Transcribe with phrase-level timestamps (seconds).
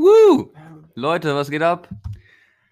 [0.00, 0.50] Woo!
[0.94, 1.86] Leute, was geht ab?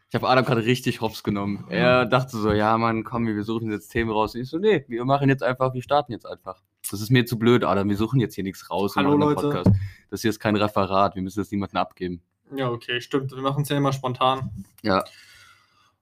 [0.09, 1.67] Ich habe Adam gerade richtig hops genommen.
[1.69, 4.35] Er dachte so, ja Mann, komm, wir suchen jetzt Themen raus.
[4.35, 6.63] Und ich so, nee, wir machen jetzt einfach, wir starten jetzt einfach.
[6.91, 7.87] Das ist mir zu blöd, Adam.
[7.91, 9.43] Wir suchen jetzt hier nichts raus Hallo, Leute.
[9.43, 9.71] Podcast.
[10.11, 11.17] Das hier ist kein Referat.
[11.17, 12.23] Wir müssen das niemandem abgeben.
[12.57, 13.31] Ja, okay, stimmt.
[13.33, 14.65] Wir machen es ja immer spontan.
[14.83, 15.05] Ja.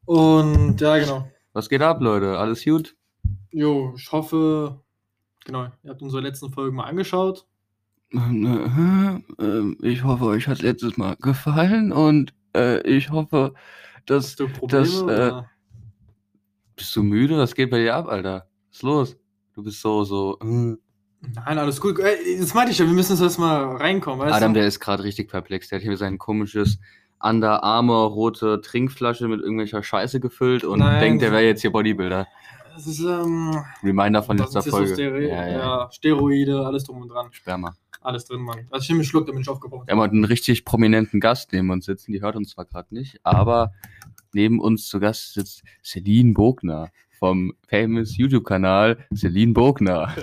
[0.05, 1.29] Und ja, genau.
[1.55, 2.39] Was geht ab, Leute?
[2.39, 2.95] Alles gut?
[3.51, 4.81] Jo, ich hoffe,
[5.45, 7.47] genau, ihr habt unsere letzten Folgen mal angeschaut.
[8.13, 13.55] Ähm, Ich hoffe, euch hat letztes Mal gefallen und äh, ich hoffe,
[14.07, 14.27] dass.
[14.27, 14.85] Hast du Probleme?
[14.85, 15.43] das, äh?
[16.77, 17.39] Bist du müde?
[17.39, 18.47] Was geht bei dir ab, Alter?
[18.71, 19.17] Was ist los?
[19.55, 20.39] Du bist so, so.
[20.43, 20.77] äh.
[21.35, 21.99] Nein, alles gut.
[21.99, 24.61] Ey, Das meinte ich ja, wir müssen jetzt erstmal reinkommen, weißt Adam, du?
[24.61, 25.69] der ist gerade richtig perplex.
[25.69, 26.79] Der hat hier sein komisches
[27.19, 31.01] Under Armour rote Trinkflasche mit irgendwelcher Scheiße gefüllt und Nein.
[31.01, 32.29] denkt, der wäre jetzt hier Bodybuilder.
[32.77, 35.27] Das ist, ähm, Reminder von letzter Folge.
[35.29, 35.91] Ja, ja, ja.
[35.91, 37.29] Steroide, alles drum und dran.
[37.33, 37.75] Sperma.
[38.03, 38.67] Alles drin, Mann.
[38.71, 41.53] Also ich nehme einen Schluck, damit ich aufgebaut Wir haben heute einen richtig prominenten Gast
[41.53, 42.13] neben uns sitzen.
[42.13, 43.73] Die hört uns zwar gerade nicht, aber
[44.35, 50.15] neben uns zu Gast sitzt Celine Bogner vom famous YouTube-Kanal Celine Bogner.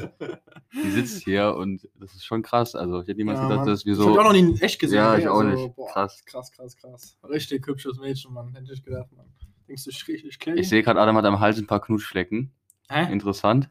[0.73, 2.75] Die sitzt hier und das ist schon krass.
[2.75, 3.67] Also ich hätte niemals Ja, gedacht, Mann.
[3.67, 4.19] dass wir Ich hab so.
[4.19, 4.97] auch noch nie in echt gesehen.
[4.97, 5.75] Ja, ich auch nicht.
[5.75, 6.23] Boah, Krass.
[6.25, 6.51] krass.
[6.51, 8.53] Krass, krass, Richtig hübsches Mädchen, Mann.
[8.53, 9.25] Hätte ich gedacht, Mann.
[9.67, 10.57] Denkst du, ich richtig klein?
[10.57, 12.51] Ich sehe gerade, Adam hat am Hals ein paar Knutschflecken.
[12.89, 13.11] Hä?
[13.11, 13.69] Interessant.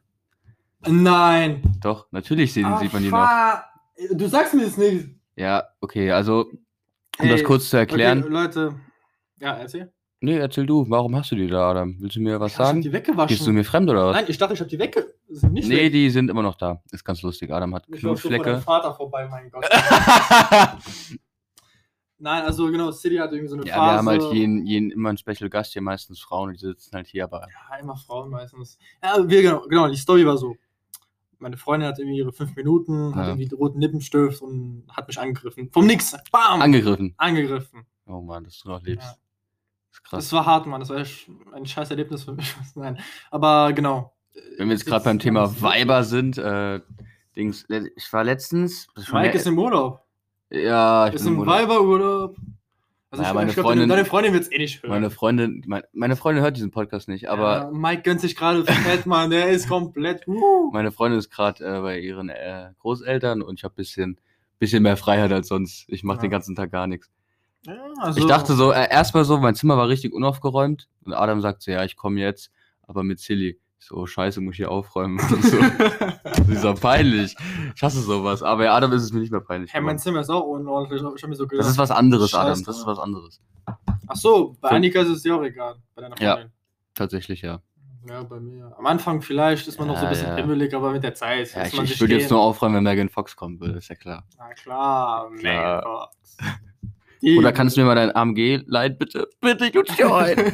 [0.86, 1.62] Nein.
[1.80, 3.28] Doch, natürlich sehen, Ah, sieht man die noch.
[4.12, 5.10] Du sagst mir das nicht.
[5.36, 6.58] Ja, okay, also, um
[7.18, 8.20] Ey, das kurz zu erklären.
[8.24, 8.74] Okay, Leute.
[9.38, 9.92] Ja, erzähl.
[10.20, 11.96] Nee, erzähl du, warum hast du die da, Adam?
[11.98, 12.82] Willst du mir was Ja, Ich hab sagen?
[12.82, 13.28] die weggewaschen.
[13.28, 14.16] Gehst du mir fremd oder was?
[14.16, 15.12] Nein, ich dachte, ich hab die wegge...
[15.28, 15.92] Nicht nee, weg.
[15.92, 16.80] die sind immer noch da.
[16.92, 17.50] Ist ganz lustig.
[17.52, 18.60] Adam hat Ich Knutschflecke.
[18.60, 19.64] Vater vorbei, mein Gott.
[22.22, 23.90] Nein, also genau, City hat irgendwie so eine ja, Phase.
[23.90, 26.94] wir haben halt jeden, jeden immer einen Special Gast hier, meistens Frauen, und die sitzen
[26.94, 28.78] halt hier, aber Ja, immer Frauen meistens.
[29.02, 30.56] Ja, wir, genau, genau, die Story war so.
[31.40, 33.28] Meine Freundin hat irgendwie ihre fünf Minuten, hat Ja.
[33.30, 35.68] irgendwie den roten Lippenstift und hat mich angegriffen.
[35.72, 36.16] Vom Nix.
[36.30, 36.62] Bam!
[36.62, 37.12] angegriffen.
[37.16, 37.86] angegriffen.
[38.06, 39.04] Oh Mann, dass du noch lebst.
[39.04, 39.16] Ja.
[39.90, 40.24] ist krass.
[40.24, 40.78] Das war hart, Mann.
[40.78, 42.54] Das war echt ein scheiß Erlebnis für mich.
[42.76, 43.00] Nein.
[43.32, 44.14] Aber genau.
[44.58, 46.80] Wenn wir jetzt gerade beim Thema Weiber sind, äh,
[47.34, 48.86] Dings, ich war letztens.
[48.94, 50.01] das Mike ist im Urlaub.
[50.52, 51.54] Ja, ich Ist bin im Urlaub.
[51.54, 52.36] Weiberurlaub.
[53.10, 54.90] Also Ja, ich, meine ich glaub, Freundin- deine, Freundin wird es eh nicht hören.
[54.90, 58.64] Meine Freundin, mein, meine Freundin hört diesen Podcast nicht, aber ja, Mike gönnt sich gerade
[58.64, 59.28] fett, Mann.
[59.30, 60.26] Der ist komplett.
[60.26, 60.70] Uh.
[60.72, 64.18] meine Freundin ist gerade äh, bei ihren äh, Großeltern und ich habe bisschen,
[64.58, 65.84] bisschen mehr Freiheit als sonst.
[65.88, 66.22] Ich mache Ja.
[66.22, 67.10] den ganzen Tag gar nichts.
[67.66, 71.40] Ja, also, Ich dachte so, äh, erstmal so, mein Zimmer war richtig unaufgeräumt und Adam
[71.42, 72.50] sagt so, ja, ich komme jetzt,
[72.82, 73.58] aber mit Silly.
[73.84, 75.18] So, oh, scheiße, muss ich hier aufräumen.
[75.42, 75.58] So.
[76.24, 77.34] Das ist so peinlich.
[77.74, 78.42] Ich hasse sowas.
[78.42, 79.72] Aber ja, Adam ist es mir nicht mehr peinlich.
[79.72, 79.98] Hey, mein.
[79.98, 81.02] Zimmer ist auch unordentlich.
[81.16, 81.66] Ich hab mir so gedacht.
[81.66, 82.64] das ist was anderes, Scheiß Adam.
[82.64, 83.40] Das ist was anderes.
[84.06, 85.76] Ach so, bei Für- Annika ist es dir auch egal.
[85.96, 86.34] Bei deiner Ja.
[86.34, 86.52] Freundin.
[86.94, 87.60] Tatsächlich, ja.
[88.08, 88.72] Ja, bei mir.
[88.78, 90.36] Am Anfang vielleicht ist man noch so ein Ja, bisschen ja.
[90.36, 93.34] himmelig, aber mit der Zeit Ja, ich, ich würde jetzt nur aufräumen, wenn Megan Fox
[93.36, 94.24] kommen würde, ist ja klar.
[94.38, 95.30] Na klar.
[95.30, 96.36] Megan Fox.
[97.38, 99.28] Oder kannst du mir mal dein AMG leihen, bitte?
[99.40, 100.52] Bitte, ich dir ein.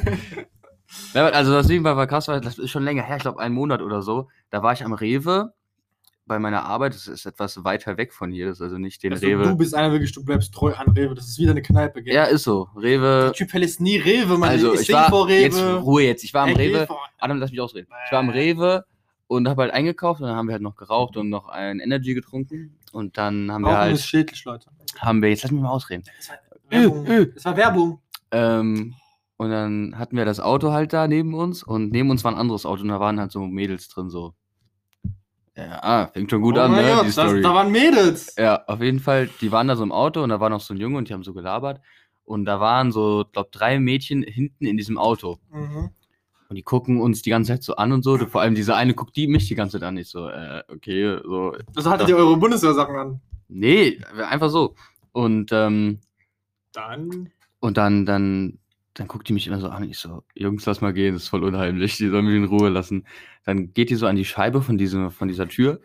[1.15, 3.55] Ja, also das Ding war krass, weil das ist schon länger her, ich glaube einen
[3.55, 4.29] Monat oder so.
[4.51, 5.53] Da war ich am Rewe
[6.27, 6.95] bei meiner Arbeit.
[6.95, 9.43] Das ist etwas weiter weg von hier, das ist also nicht den also, Rewe.
[9.45, 11.15] du bist einer wirklich, du bleibst treu an Rewe.
[11.15, 12.15] Das ist wieder eine Kneipe, gell?
[12.15, 12.69] ja, ist so.
[12.77, 13.33] Der Rewe.
[13.35, 14.51] Typ verlässt nie Rewe, man.
[14.51, 15.41] Also ich war vor Rewe.
[15.43, 16.25] jetzt Ruhe jetzt.
[16.25, 16.87] Ich war am Rewe.
[16.87, 17.89] vor- Adam, lass mich ausreden.
[18.07, 18.85] Ich war am Rewe
[19.27, 22.15] und habe halt eingekauft und dann haben wir halt noch geraucht und noch ein Energy
[22.15, 24.71] getrunken und dann haben wir Rauchen ist halt schädlich, Leute.
[24.99, 26.05] haben wir jetzt lass mich mal ausreden.
[26.19, 26.37] Das war
[26.71, 27.07] Werbung.
[27.07, 27.33] Äh, äh.
[27.35, 28.01] Das war Werbung.
[28.31, 28.95] Ähm,
[29.39, 32.39] und dann hatten wir das Auto halt da neben uns und neben uns war ein
[32.39, 34.35] anderes Auto und da waren halt so Mädels drin, so.
[35.57, 36.83] Ja, ah, fängt schon gut oh an, ne?
[36.83, 37.41] Gott, die das, Story.
[37.41, 38.35] da waren Mädels.
[38.37, 40.75] ja, auf jeden Fall, die waren da so im Auto und da war noch so
[40.75, 41.81] ein Junge und die haben so gelabert.
[42.25, 45.39] Und da waren so, glaub, drei Mädchen hinten in diesem Auto.
[45.51, 45.91] Mhm.
[46.49, 48.19] Und die gucken uns die ganze Zeit so an und so.
[48.19, 49.97] Vor allem diese eine guckt die mich die ganze Zeit an.
[49.97, 51.55] Ich so, äh, okay, so.
[51.75, 53.21] Also hattet ihr eure Bundeswehr-Sachen an.
[53.49, 54.75] Nee, einfach so.
[55.13, 56.01] Und, ähm,
[56.73, 57.31] Dann.
[57.61, 58.59] Und dann, dann,
[58.99, 59.85] dann guckt die mich immer so an.
[59.85, 61.97] Ich so, Jungs, lass mal gehen, das ist voll unheimlich.
[61.97, 63.07] Die sollen mich in Ruhe lassen.
[63.45, 65.81] Dann geht die so an die Scheibe von, diesem, von dieser Tür,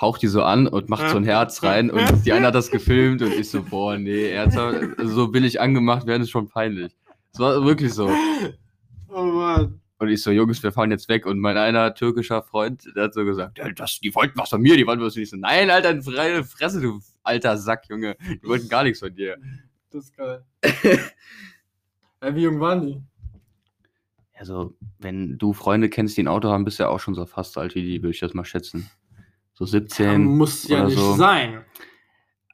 [0.00, 1.90] haucht die so an und macht so ein Herz rein.
[1.90, 6.06] Und die eine hat das gefilmt und ich so, boah, nee, ernsthaft, so billig angemacht
[6.06, 6.96] werden ist schon peinlich.
[7.34, 8.10] Es war wirklich so.
[9.08, 9.80] Oh Mann.
[9.98, 11.26] Und ich so, Jungs, wir fahren jetzt weg.
[11.26, 14.62] Und mein einer türkischer Freund, der hat so gesagt, ja, das, die wollten was von
[14.62, 15.24] mir, die wollten was von mir.
[15.24, 18.16] Ich so, nein, Alter, in freie Fresse, du alter Sack, Junge.
[18.42, 19.36] Die wollten gar nichts von dir.
[19.90, 20.44] Das ist geil.
[22.22, 23.02] ja, wie jung waren die?
[24.38, 27.26] Also, wenn du Freunde kennst, die ein Auto haben, bist du ja auch schon so
[27.26, 28.88] fast so alt wie die, würde ich das mal schätzen.
[29.54, 30.24] So 17.
[30.24, 31.14] muss ja nicht so.
[31.16, 31.64] sein.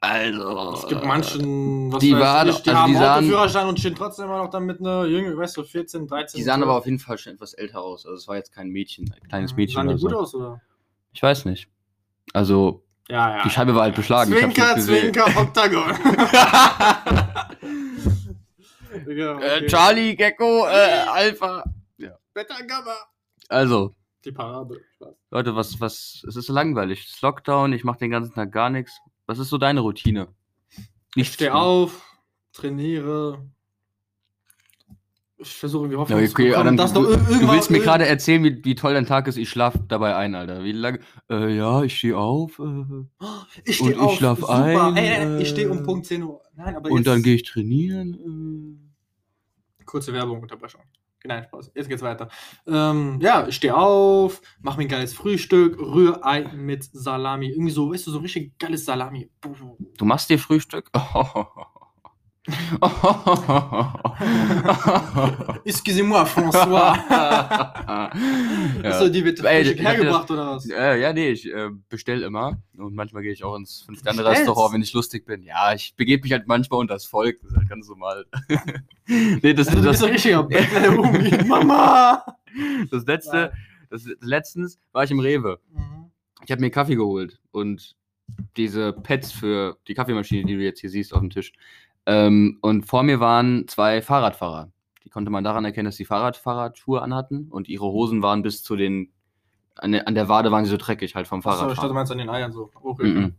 [0.01, 0.73] Also.
[0.73, 3.79] Es gibt manchen, was die weiß waren- ich, die also haben die sahen- Autoführerschein und
[3.79, 6.37] stehen trotzdem immer noch dann mit einer Jüngere, weißt du, 14, 13.
[6.39, 8.05] Die sahen aber auf jeden Fall schon etwas älter aus.
[8.05, 9.75] Also, es war jetzt kein Mädchen, ein kleines Mädchen.
[9.87, 10.17] Sahen die gut so.
[10.19, 10.61] aus, oder?
[11.13, 11.67] Ich weiß nicht.
[12.33, 13.43] Also, Ja, ja.
[13.43, 14.33] die Scheibe war halt beschlagen.
[14.33, 14.87] hab's Zwinker, nicht
[19.07, 21.63] Äh, Charlie, Gecko, äh, Alpha.
[22.33, 22.95] Beta Gamma.
[23.47, 23.95] Also,
[24.25, 24.81] Die Parabel.
[25.31, 27.05] Leute, was, was, es ist langweilig.
[27.05, 28.99] Es ist Lockdown, ich mache den ganzen Tag gar nichts.
[29.25, 30.27] Was ist so deine Routine?
[31.15, 32.01] Ich stehe auf,
[32.51, 33.45] trainiere.
[35.37, 37.83] Ich versuche irgendwie Ja, Hoffnung zu okay, bekommen, Adam, dass du, du willst mir ir-
[37.83, 39.37] gerade erzählen, wie, wie toll dein Tag ist.
[39.37, 40.63] Ich schlaf dabei ein, Alter.
[40.63, 40.99] Wie lange?
[41.29, 42.57] Äh, ja, ich stehe auf.
[42.59, 42.63] Äh,
[43.65, 44.17] Ich und stehe ich auf.
[44.17, 44.53] schlaf super.
[44.53, 46.41] ein, Ey, ey, ich stehe um äh, Punkt 10 Uhr.
[46.55, 48.84] Nein, aber und jetzt, dann gehe ich trainieren.
[49.85, 50.81] Kurze Werbung, Unterbrechung.
[51.27, 51.71] Nein, Spaß.
[51.73, 52.29] Jetzt geht's weiter.
[52.67, 57.49] Ähm, ja, ich stehe auf, mach mir ein geiles Frühstück, Rührei mit Salami.
[57.49, 59.31] Irgendwie so, weißt du, so richtig geiles Salami.
[59.97, 60.91] Du machst dir Frühstück?
[65.65, 66.95] Excusez-moi, François.
[67.09, 68.11] ja.
[68.83, 70.69] Achso, die wird Ey, ich hergebracht oder was?
[70.69, 72.61] Äh, ja, nee, ich äh, bestell immer.
[72.77, 73.81] Und manchmal gehe ich auch ins?
[73.87, 75.41] Fünf-Sterne-Restaurant, wenn ich lustig bin.
[75.41, 77.39] Ja, ich begebe mich halt manchmal unter das Volk.
[77.41, 78.25] Das ist halt ganz normal.
[79.07, 80.47] nee, das, Also, du das, ein richtiger.
[81.47, 82.23] Mama!
[82.91, 83.53] das letzte,
[83.89, 85.59] das, letztens war ich im Rewe.
[85.71, 86.11] Mhm.
[86.43, 87.95] Ich habe mir Kaffee geholt und
[88.57, 91.53] diese Pads für die Kaffeemaschine, die du jetzt hier siehst auf dem Tisch.
[92.05, 94.71] Ähm, und vor mir waren zwei Fahrradfahrer.
[95.03, 98.75] Die konnte man daran erkennen, dass die Fahrradfahrerschuhe anhatten und ihre Hosen waren bis zu
[98.75, 99.11] den,
[99.75, 102.11] an der, an der Wade waren sie so dreckig halt vom Achso, ich dachte, meinst
[102.11, 102.71] an den Eiern so.
[102.81, 103.07] Okay.
[103.07, 103.35] Mhm.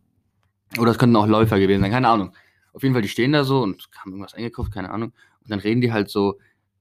[0.78, 2.32] Oder es könnten auch Läufer gewesen sein, keine Ahnung.
[2.72, 5.12] Auf jeden Fall, die stehen da so und haben irgendwas eingekauft, keine Ahnung.
[5.40, 6.38] Und dann reden die halt so,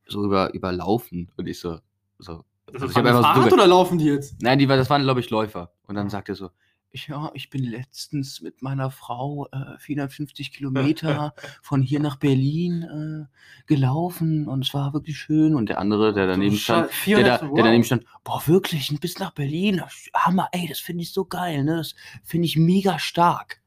[0.07, 1.31] so über, über Laufen.
[1.37, 1.79] Und ich so,
[2.17, 2.43] so.
[2.73, 4.41] Also ich so Fahrrad drüber- oder laufen die jetzt?
[4.41, 5.71] Nein, die, das waren, glaube ich, Läufer.
[5.87, 6.49] Und dann sagt er so,
[6.95, 13.65] ja, ich bin letztens mit meiner Frau äh, 450 Kilometer von hier nach Berlin äh,
[13.67, 15.55] gelaufen und es war wirklich schön.
[15.55, 19.31] Und der andere, der daneben stand, der, da, der daneben stand, boah, wirklich, bis nach
[19.31, 19.81] Berlin,
[20.13, 21.77] Hammer, ey, das finde ich so geil, ne?
[21.77, 23.61] Das finde ich mega stark.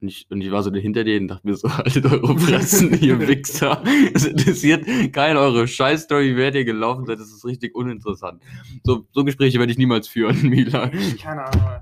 [0.00, 3.00] Und ich, und ich war so hinter denen und dachte mir so, haltet eure Fressen,
[3.00, 3.82] ihr Wichser.
[4.14, 8.40] Es interessiert keiner eure Scheißstory, wer ihr gelaufen seid, das ist richtig uninteressant.
[8.84, 10.90] So, so Gespräche werde ich niemals führen, Mila.
[11.20, 11.80] Keine Ahnung.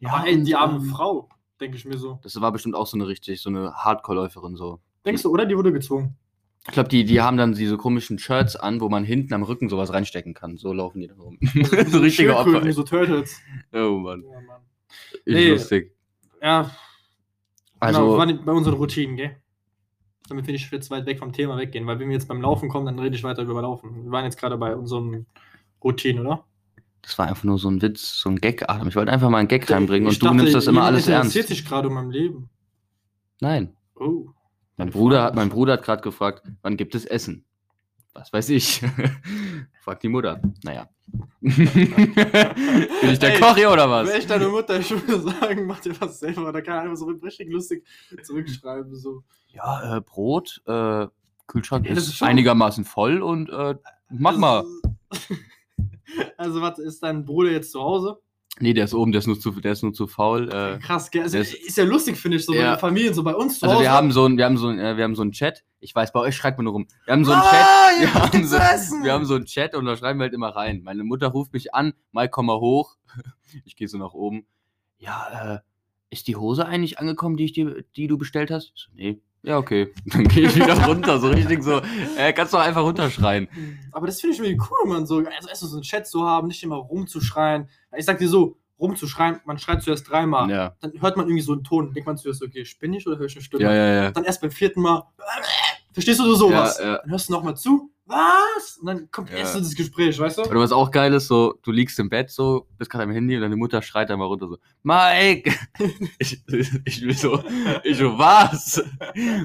[0.00, 1.28] Ja, aber und, die arme ähm, Frau,
[1.60, 2.18] denke ich mir so.
[2.22, 4.80] Das war bestimmt auch so eine richtig, so eine Hardcore-Läuferin so.
[5.04, 5.46] Denkst du, oder?
[5.46, 6.16] Die wurde gezwungen.
[6.66, 9.68] Ich glaube, die, die haben dann diese komischen Shirts an, wo man hinten am Rücken
[9.70, 10.58] sowas reinstecken kann.
[10.58, 11.38] So laufen die da rum.
[11.86, 12.70] so richtige Opfer.
[12.72, 13.40] So Turtles.
[13.72, 14.22] Oh Mann.
[14.22, 14.60] Ja, Mann.
[15.24, 15.50] Ist Nee.
[15.50, 15.96] lustig.
[16.42, 16.70] Ja,
[17.78, 19.36] Also, genau, wir waren bei unseren Routinen, gell?
[20.28, 22.68] Damit wir nicht jetzt weit weg vom Thema weggehen, weil wenn wir jetzt beim Laufen
[22.68, 24.04] kommen, dann rede ich weiter über Laufen.
[24.04, 25.26] Wir waren jetzt gerade bei unseren
[25.82, 26.44] Routinen, oder?
[27.02, 28.88] Das war einfach nur so ein Witz, so ein Gag, Adam.
[28.88, 31.08] Ich wollte einfach mal einen Gag reinbringen Ich und du dachte, nimmst das immer alles
[31.08, 31.34] ernst.
[31.36, 32.50] interessiert sich gerade um mein Leben.
[33.40, 33.74] Nein.
[33.96, 34.28] Oh.
[34.76, 37.44] Mein Bruder, hat- mein Bruder hat gerade gefragt, wann gibt es Essen?
[38.14, 38.82] Was weiß ich?
[39.82, 40.40] Fragt die Mutter.
[40.64, 40.88] Naja.
[41.40, 44.08] Bin ich der Koch hier oder was?
[44.08, 46.52] Wäre ich deine Mutter, ich würde sagen, mach dir was selber.
[46.52, 47.86] Da kann er einfach so richtig lustig
[48.22, 48.94] zurückschreiben.
[48.94, 49.22] So.
[49.48, 51.06] Ja, äh, Brot, äh,
[51.46, 53.74] Kühlschrank Ja, ist, ist einigermaßen voll und äh,
[54.10, 54.64] mach mal.
[56.36, 58.18] Also, was ist dein Bruder jetzt zu Hause?
[58.58, 60.48] Nee, der ist oben, der ist nur zu, der ist nur zu faul.
[60.52, 61.22] Äh, Krass, gell?
[61.22, 62.72] Also, das- ist ja lustig, finde ich, so Ja.
[62.72, 63.84] bei Familien, so bei uns zu also Hause.
[63.84, 65.64] wir haben so ein, wir haben so ein, äh, wir haben so einen Chat.
[65.78, 66.86] Ich weiß, bei euch schreibt man nur rum.
[67.06, 68.00] Wir haben so einen Ah, Chat.
[68.00, 68.56] Wir haben, so,
[69.04, 70.82] wir haben so einen Chat und da schreiben wir halt immer rein.
[70.82, 72.96] Meine Mutter ruft mich an, mal komm mal hoch.
[73.64, 74.46] Ich gehe so nach oben.
[74.98, 75.58] Ja, äh,
[76.10, 78.72] ist die Hose eigentlich angekommen, die ich dir, die du bestellt hast?
[78.74, 79.20] Ich so, nee.
[79.42, 79.92] Ja, okay.
[80.06, 81.80] Dann gehe ich wieder runter, so richtig so.
[82.16, 83.48] Äh, kannst du einfach runterschreien.
[83.92, 86.48] Aber das finde ich irgendwie cool, man, so, also erst so einen Chat zu haben,
[86.48, 87.68] nicht immer rumzuschreien.
[87.96, 90.50] Ich sag dir so, rumzuschreien, man schreit zuerst dreimal.
[90.50, 90.76] Ja.
[90.80, 93.26] Dann hört man irgendwie so einen Ton, denkt man zuerst, okay, spinne ich oder höre
[93.26, 93.64] ich eine Stimme?
[93.64, 94.10] Ja, ja, ja.
[94.10, 95.04] Dann erst beim vierten Mal,
[95.92, 96.78] verstehst du sowas?
[96.78, 96.98] Ja, ja.
[96.98, 98.76] Dann hörst du nochmal zu, was?
[98.78, 99.36] Und dann kommt Ja.
[99.38, 100.42] erst so das Gespräch, weißt du?
[100.42, 103.36] Oder was auch geil ist, so, du liegst im Bett so, bist gerade am Handy
[103.36, 105.52] und deine Mutter schreit einmal runter so, Mike!
[106.18, 106.42] Ich,
[106.84, 107.42] ich will so,
[107.84, 108.82] ich so, was?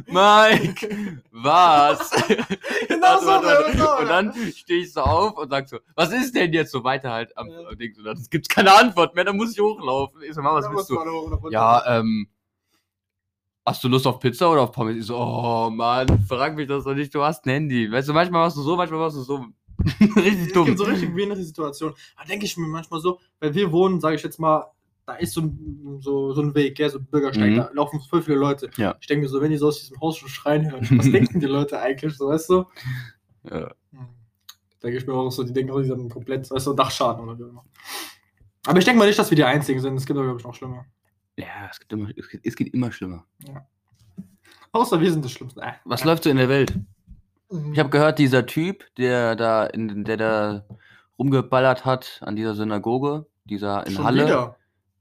[0.07, 0.89] Mike!
[1.31, 2.09] Was?
[2.87, 4.01] Genau so, genau so.
[4.01, 7.11] Und dann stehe ich so auf und sag so, was ist denn jetzt so weiter
[7.11, 7.73] halt am Ja.
[7.75, 7.95] Ding?
[7.97, 10.21] Und dann gibt's keine Antwort mehr, dann muss ich hochlaufen.
[10.23, 11.49] Ich so, Mama, was willst du?
[11.51, 12.27] Ja, ähm,
[13.65, 14.95] hast du Lust auf Pizza oder auf Pommes?
[14.97, 17.91] Ich so, oh Mann, frag mich das doch nicht, du hast ein Handy.
[17.91, 19.45] Weißt du, manchmal machst du so, manchmal machst du so.
[20.15, 20.65] Richtig Es dumm.
[20.65, 21.95] gibt so richtig behinderte Situationen.
[22.17, 24.71] Da denke ich mir manchmal so, weil wir wohnen, sage ich jetzt mal,
[25.05, 27.55] da ist so ein, so, so ein Weg, ja, so ein Bürgersteig, Mhm.
[27.57, 28.69] da laufen voll viele Leute.
[28.77, 28.95] Ja.
[29.01, 31.39] Ich denke mir so, wenn die so aus diesem Haus schon schreien hören, was denken
[31.39, 32.65] die Leute eigentlich, so, weißt du?
[33.51, 33.69] Ja.
[34.81, 37.37] Denke ich mir auch so, die denken auch, die sind komplett, weißt du, Dachschaden oder
[37.37, 37.63] wie auch immer.
[38.65, 39.95] Aber ich denke mal nicht, dass wir die Einzigen sind.
[39.97, 40.85] Es gibt aber, glaube ich, noch schlimmer.
[41.37, 42.09] Ja, es, gibt immer,
[42.43, 43.25] es, geht, immer schlimmer.
[44.71, 45.61] Außer wir sind das Schlimmste.
[45.61, 45.73] Äh.
[45.83, 46.73] Was läuft so in der Welt?
[47.71, 50.65] Ich habe gehört, dieser Typ, der da, in, der da
[51.19, 54.25] rumgeballert hat an dieser Synagoge, dieser in Schon Halle.
[54.25, 54.57] wieder.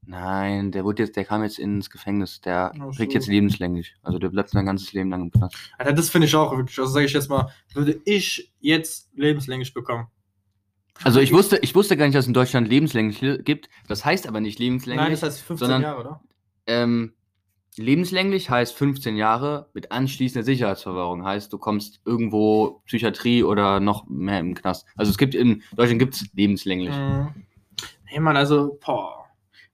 [0.06, 2.40] Nein, der wurde jetzt, der kam jetzt ins Gefängnis.
[2.42, 3.18] Der Ach kriegt so.
[3.18, 3.94] jetzt lebenslänglich.
[4.02, 5.56] Also der bleibt sein ganzes Leben lang im Knast.
[5.78, 6.78] Alter, das finde ich auch wirklich.
[6.78, 10.08] Also sage ich jetzt mal, würde ich jetzt lebenslänglich bekommen.
[11.02, 13.68] Also ich wusste, ich wusste gar nicht, dass es in Deutschland lebenslänglich li- gibt.
[13.88, 15.02] Das heißt aber nicht lebenslänglich.
[15.02, 16.20] Nein, das heißt 15 sondern- Jahre, oder?
[16.66, 17.12] ähm,
[17.76, 21.24] lebenslänglich heißt 15 Jahre mit anschließender Sicherheitsverwahrung.
[21.24, 24.86] Heißt, du kommst irgendwo Psychiatrie oder noch mehr im Knast.
[24.96, 26.94] Also es gibt in Deutschland gibt es lebenslänglich.
[26.94, 27.34] Mhm.
[28.10, 29.24] Nee, Mann, also, boah.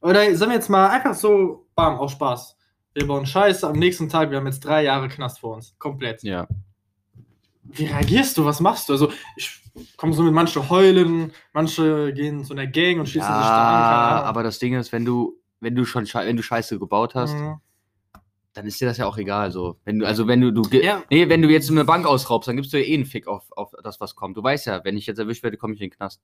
[0.00, 2.56] Oder sagen wir jetzt mal einfach so, bam, auf Spaß.
[2.94, 5.74] Wir bauen Scheiße, am nächsten Tag, wir haben jetzt drei Jahre Knast vor uns.
[5.78, 6.22] Komplett.
[6.22, 6.48] Ja.
[7.64, 8.44] Wie reagierst du?
[8.46, 8.94] Was machst du?
[8.94, 9.59] Also, ich
[9.96, 14.20] komme so mit manche heulen, manche gehen zu einer Gang und schießen sich da an.
[14.20, 17.34] Ja, aber das Ding ist, wenn du, wenn du schon wenn du Scheiße gebaut hast,
[17.34, 17.60] Mhm.
[18.52, 19.52] Dann ist dir das ja auch egal.
[19.52, 19.76] So.
[19.84, 21.02] Wenn du, also wenn du, du Ja.
[21.10, 23.44] nee, wenn du jetzt eine Bank ausraubst, dann gibst du ja eh einen Fick auf,
[23.52, 24.36] auf das, was kommt.
[24.36, 26.20] Du weißt ja, wenn ich jetzt erwischt werde, komme ich in den Knast.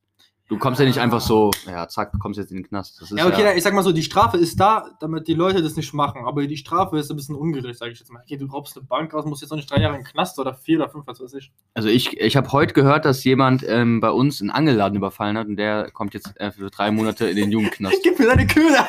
[0.48, 3.02] Du kommst ja nicht einfach so, ja, zack, kommst jetzt in den Knast.
[3.16, 5.74] Ja, okay, na, ich sag mal so, die Strafe ist da, damit die Leute das
[5.74, 6.24] nicht machen.
[6.24, 8.22] Aber die Strafe ist ein bisschen ungerecht, sage ich jetzt mal.
[8.22, 10.38] Okay, du raubst eine Bank aus, musst jetzt noch nicht drei Jahre in den Knast
[10.38, 11.50] oder vier oder fünf, was weiß ich.
[11.74, 15.48] Also ich, ich habe heute gehört, dass jemand ähm, bei uns einen Angelladen überfallen hat
[15.48, 17.96] und der kommt jetzt äh, für drei Monate in den Jugendknast.
[18.04, 18.86] Gib mir deine Köder!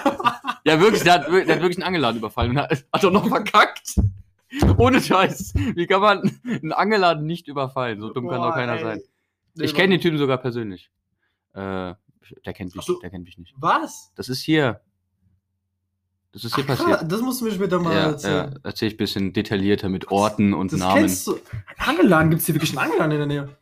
[0.63, 3.26] ja, wirklich, der hat, der hat wirklich einen Angeladen überfallen und hat, hat doch noch
[3.29, 3.95] verkackt.
[4.77, 5.53] Ohne Scheiß.
[5.75, 7.99] Wie kann man einen Angeladen nicht überfallen?
[7.99, 9.01] So dumm kann doch keiner sein.
[9.59, 10.89] Ich kenne den Typen sogar persönlich.
[11.53, 11.93] Äh,
[12.45, 12.99] der kennt mich, so.
[12.99, 13.53] der kennt mich nicht.
[13.57, 14.11] Was?
[14.15, 14.81] Das ist hier.
[16.31, 17.11] Das ist hier Ach, passiert.
[17.11, 18.59] Das musst du mir später mal Ja, ja, erzählen.
[18.63, 20.99] erzähle ich ein bisschen detaillierter mit Orten und Das Namen.
[20.99, 21.39] kennst du.
[21.77, 22.29] Ein Angeladen?
[22.29, 23.56] Gibt es hier wirklich einen Angeladen in der Nähe?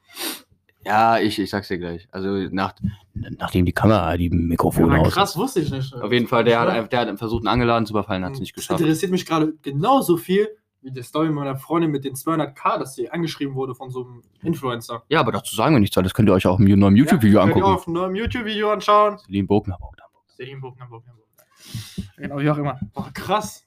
[0.86, 2.08] Ja, ich, ich sag's dir gleich.
[2.12, 2.74] Also nach,
[3.14, 5.14] nachdem die Kamera die Mikrofone Ja, aus.
[5.14, 5.94] krass, wusste ich nicht.
[5.96, 8.40] Auf jeden Fall, der hat, einfach- der hat versucht, einen Angeladen zu überfallen, hat es
[8.40, 8.82] nicht Das geschafft.
[8.82, 10.48] interessiert mich gerade genauso viel
[10.82, 14.22] wie die Story meiner Freundin mit den 200k, dass sie angeschrieben wurde von so einem
[14.44, 15.02] Influencer.
[15.10, 17.40] Ja, aber dazu sagen wir nichts, weil das könnt ihr euch auch im neuen YouTube-Video
[17.40, 17.76] ja, könnt ihr angucken.
[17.76, 19.18] auf einem neuen YouTube-Video anschauen.
[19.18, 20.34] Celine Bogner, Bogner, Bogner.
[20.36, 22.14] Selim Burgner, Burgner, Burgner.
[22.18, 22.80] Genau, wie auch immer.
[22.94, 23.66] Boah, krass.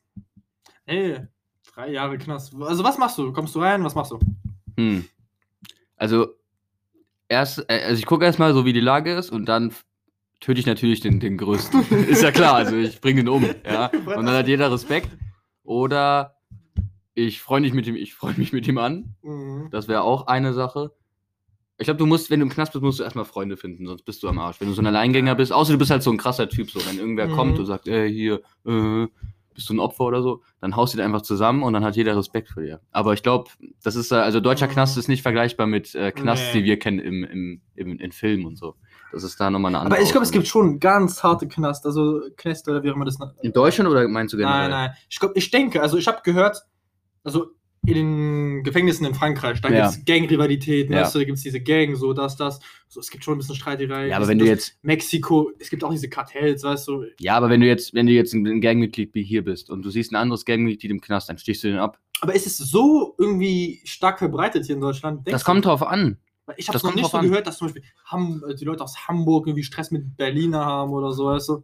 [0.86, 1.16] Ey,
[1.74, 2.54] drei Jahre Knast.
[2.60, 3.32] Also, was machst du?
[3.32, 3.82] Kommst du rein?
[3.82, 4.20] Was machst du?
[4.76, 5.04] Hm.
[5.96, 6.28] Also,
[7.28, 9.72] erst, äh, also ich gucke erstmal so, wie die Lage ist und dann
[10.40, 11.82] töte ich natürlich den, den Größten.
[12.08, 13.44] ist ja klar, also ich bringe den um.
[13.64, 13.86] Ja?
[14.16, 15.10] Und dann hat jeder Respekt.
[15.64, 16.36] Oder
[17.14, 19.16] ich freue mich mit ihm, ich freue mich mit ihm an.
[19.22, 19.68] Mhm.
[19.70, 20.92] Das wäre auch eine Sache.
[21.76, 24.02] Ich glaube, du musst, wenn du im Knast bist, musst du erstmal Freunde finden, sonst
[24.04, 24.60] bist du am Arsch.
[24.60, 26.80] Wenn du so ein Alleingänger bist, außer du bist halt so ein krasser Typ, so,
[26.86, 27.32] wenn irgendwer Mhm.
[27.32, 29.06] kommt und sagt, ey, hier, äh,
[29.58, 31.96] bist du ein Opfer oder so, dann haust du dir einfach zusammen und dann hat
[31.96, 32.80] jeder Respekt vor dir.
[32.92, 33.50] Aber ich glaube,
[33.82, 34.70] das ist, äh, also deutscher Mhm.
[34.72, 36.60] Knast ist nicht vergleichbar mit äh, Knasts, Nee.
[36.60, 38.76] die wir kennen im, im, im, in Filmen und so.
[39.10, 41.84] Das ist da nochmal eine andere Aber ich glaube, es gibt schon ganz harte Knast,
[41.86, 43.18] also Knäste oder wie auch immer das.
[43.42, 44.68] In Deutschland oder meinst du generell?
[44.68, 44.96] Nein, nein.
[45.08, 46.62] Ich glaube, ich denke, also ich habe gehört,
[47.24, 47.48] also
[47.88, 47.94] in
[48.56, 49.86] den Gefängnissen in Frankreich, da Ja.
[49.90, 51.02] gibt es Gang-Rivalitäten, Ja.
[51.02, 52.60] weißt du, da gibt es diese Gang, so das, das.
[52.88, 54.08] So, es gibt schon ein bisschen Streiterei.
[54.08, 57.04] Ja, aber wenn du jetzt, Mexiko, es gibt auch diese Kartells, weißt du.
[57.20, 59.90] ja, aber wenn du jetzt, wenn du jetzt ein, Gangmitglied wie hier bist und du
[59.90, 61.98] siehst ein anderes Gangmitglied im Knast, dann stichst du den ab.
[62.20, 65.18] Aber ist es so irgendwie stark verbreitet hier in Deutschland?
[65.26, 65.46] Denkst Das du?
[65.52, 66.16] kommt drauf an.
[66.56, 67.26] Ich habe noch nicht so an.
[67.26, 70.92] gehört, dass zum Beispiel Ham äh, die Leute aus Hamburg irgendwie Stress mit Berliner haben
[70.92, 71.62] oder so, weißt du?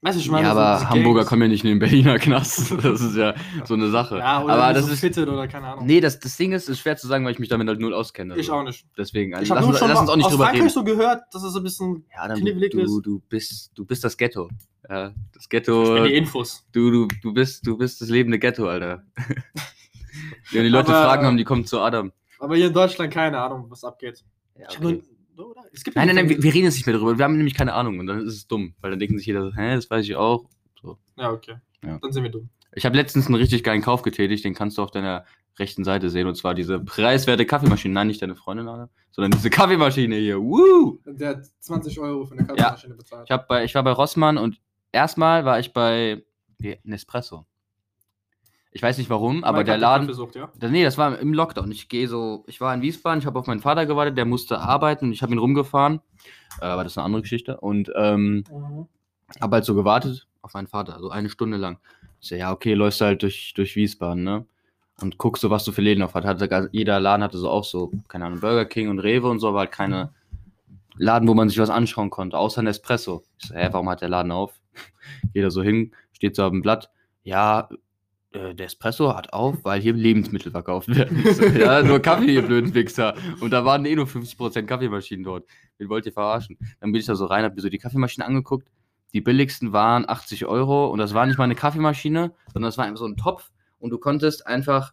[0.00, 1.28] Weißt du, ich meine, ja, aber Hamburger Gangs.
[1.28, 2.70] kommen ja nicht in den Berliner Knast.
[2.82, 4.18] Das ist ja so eine Sache.
[4.18, 5.00] Ja, oder aber das so ist.
[5.00, 5.86] fitted oder keine Ahnung.
[5.86, 7.92] Nee, das, das Ding ist, ist schwer zu sagen, weil ich mich damit halt null
[7.92, 8.36] auskenne.
[8.36, 8.86] ich auch nicht.
[8.96, 10.44] Deswegen, also Ich habe lass, nur uns- schon lass uns mal auch nicht aus drüber
[10.44, 10.72] Frankreich reden.
[10.72, 12.04] so gehört, dass es ein bisschen.
[12.14, 13.06] Ja, dann, du, ist.
[13.06, 14.48] du, bist, du bist das Ghetto.
[14.88, 15.94] Ja, das Ich Ghetto.
[15.94, 16.64] bin die Infos.
[16.72, 19.02] Du, du, du, bist, du bist das lebende Ghetto, Alter.
[20.52, 22.12] Wenn die Leute Aber- Fragen haben, die kommen zu Adam.
[22.38, 24.24] Aber hier in Deutschland keine Ahnung, was abgeht.
[24.56, 25.02] Ja, Ich hab nur,
[25.46, 25.62] oder?
[25.94, 27.18] Nein, nein, nein, wir, wir reden jetzt nicht mehr darüber.
[27.18, 29.42] Wir haben nämlich keine Ahnung und dann ist es dumm, weil dann denken sich jeder
[29.42, 30.44] so, hä, das weiß ich auch.
[31.16, 31.56] Ja, okay.
[31.84, 31.98] Ja.
[31.98, 32.48] Dann sind wir dumm.
[32.74, 35.24] Ich habe letztens einen richtig geilen Kauf getätigt, den kannst du auf deiner
[35.58, 37.92] rechten Seite sehen und zwar diese preiswerte Kaffeemaschine.
[37.94, 40.40] Nein, nicht deine Freundin, Alter, sondern diese Kaffeemaschine hier.
[40.40, 40.98] Woo!
[41.04, 43.24] Der hat 20 Euro für eine Kaffeemaschine bezahlt.
[43.26, 44.60] Ich, hab bei, ich war bei Rossmann und
[44.92, 46.24] erstmal war ich bei
[46.84, 47.46] Nespresso.
[48.78, 50.06] Ich weiß nicht warum, aber Mike der Laden.
[50.06, 50.52] Gesucht, ja?
[50.60, 51.72] Nee, das war im Lockdown.
[51.72, 54.60] Ich gehe so, ich war in Wiesbaden, ich habe auf meinen Vater gewartet, der musste
[54.60, 55.98] arbeiten und ich habe ihn rumgefahren.
[56.60, 57.58] Äh, aber das ist eine andere Geschichte.
[57.58, 58.44] Und ähm,
[59.40, 61.80] habe halt so gewartet auf meinen Vater, also eine Stunde lang.
[62.20, 64.46] Ich so, ja, okay, läufst du halt durch, durch Wiesbaden, ne?
[65.00, 66.24] Und guckst so, was du für Läden auf hat.
[66.24, 69.48] Hatte, jeder Laden hatte so auch so, keine Ahnung, Burger King und Rewe und so,
[69.48, 70.14] aber halt keine
[70.98, 73.24] Laden, wo man sich was anschauen konnte, außer Nespresso.
[73.38, 74.52] Ich so, hä, warum hat der Laden auf?
[75.34, 76.92] Jeder so hin, steht so auf dem Blatt.
[77.24, 77.68] Ja,
[78.38, 81.24] äh, der Espresso hat auf, weil hier Lebensmittel verkauft werden.
[81.34, 83.14] So, ja, nur Kaffee, ihr blöden Wichser.
[83.40, 85.44] Und da waren eh nur 50% Kaffeemaschinen dort.
[85.78, 86.56] Wen wollt ihr verarschen?
[86.80, 88.68] Dann bin ich da so rein, hab mir so die Kaffeemaschine angeguckt.
[89.14, 92.84] Die billigsten waren 80 Euro und das war nicht mal eine Kaffeemaschine, sondern das war
[92.84, 94.92] einfach so ein Topf und du konntest einfach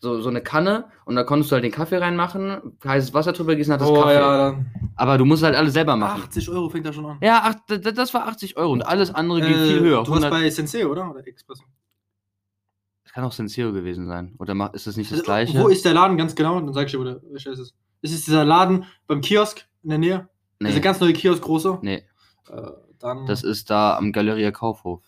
[0.00, 3.56] so, so eine Kanne und da konntest du halt den Kaffee reinmachen, heißes Wasser drüber
[3.56, 4.14] gießen, hat das Oh Kaffee.
[4.14, 4.64] ja.
[4.94, 6.22] Aber du musst halt alles selber machen.
[6.22, 7.18] 80 Euro fängt da schon an.
[7.20, 10.04] Ja, ach, das war 80 Euro und alles andere geht Äh, viel höher.
[10.04, 11.10] Du warst 100 bei Sensei, oder?
[11.10, 11.64] Oder Expresso?
[13.18, 14.36] Kann auch Senseo gewesen sein.
[14.38, 15.58] Oder ist das nicht das Also, gleiche?
[15.58, 16.60] Wo ist der Laden ganz genau?
[16.60, 17.74] Dann sag ich dir, welcher ist es?
[18.00, 20.28] Ist es dieser Laden beim Kiosk in der Nähe?
[20.60, 21.80] nee, Dieser ganz neue Kiosk, große?
[21.82, 22.04] nee,
[22.48, 22.62] Äh,
[23.00, 23.26] dann.
[23.26, 25.02] das ist da am Galeria Kaufhof.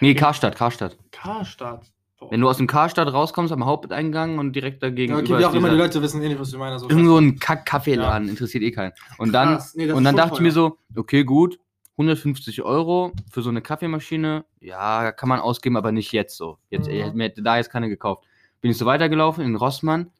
[0.00, 0.96] Nee, Karstadt, Karstadt.
[1.10, 1.90] Karstadt.
[2.20, 2.30] Boah.
[2.30, 5.54] Wenn du aus dem Karstadt rauskommst am Haupteingang und direkt dagegen ja, okay, wie auch
[5.54, 6.84] immer die Leute wissen eh nicht, was du meinst.
[6.84, 8.92] Also, Irgend so ein Kack-Kaffeeladen, interessiert eh keinen.
[9.18, 9.74] Und dann, Krass.
[9.74, 11.58] Nee, und dann dachte ich mir so, okay, gut,
[11.96, 16.58] 150 Euro für so eine Kaffeemaschine, ja, kann man ausgeben, aber nicht jetzt so.
[16.70, 16.94] Jetzt, Mhm.
[16.94, 18.24] ich hätte mir hätte da jetzt keine gekauft.
[18.60, 20.10] Bin ich so weitergelaufen in Rossmann,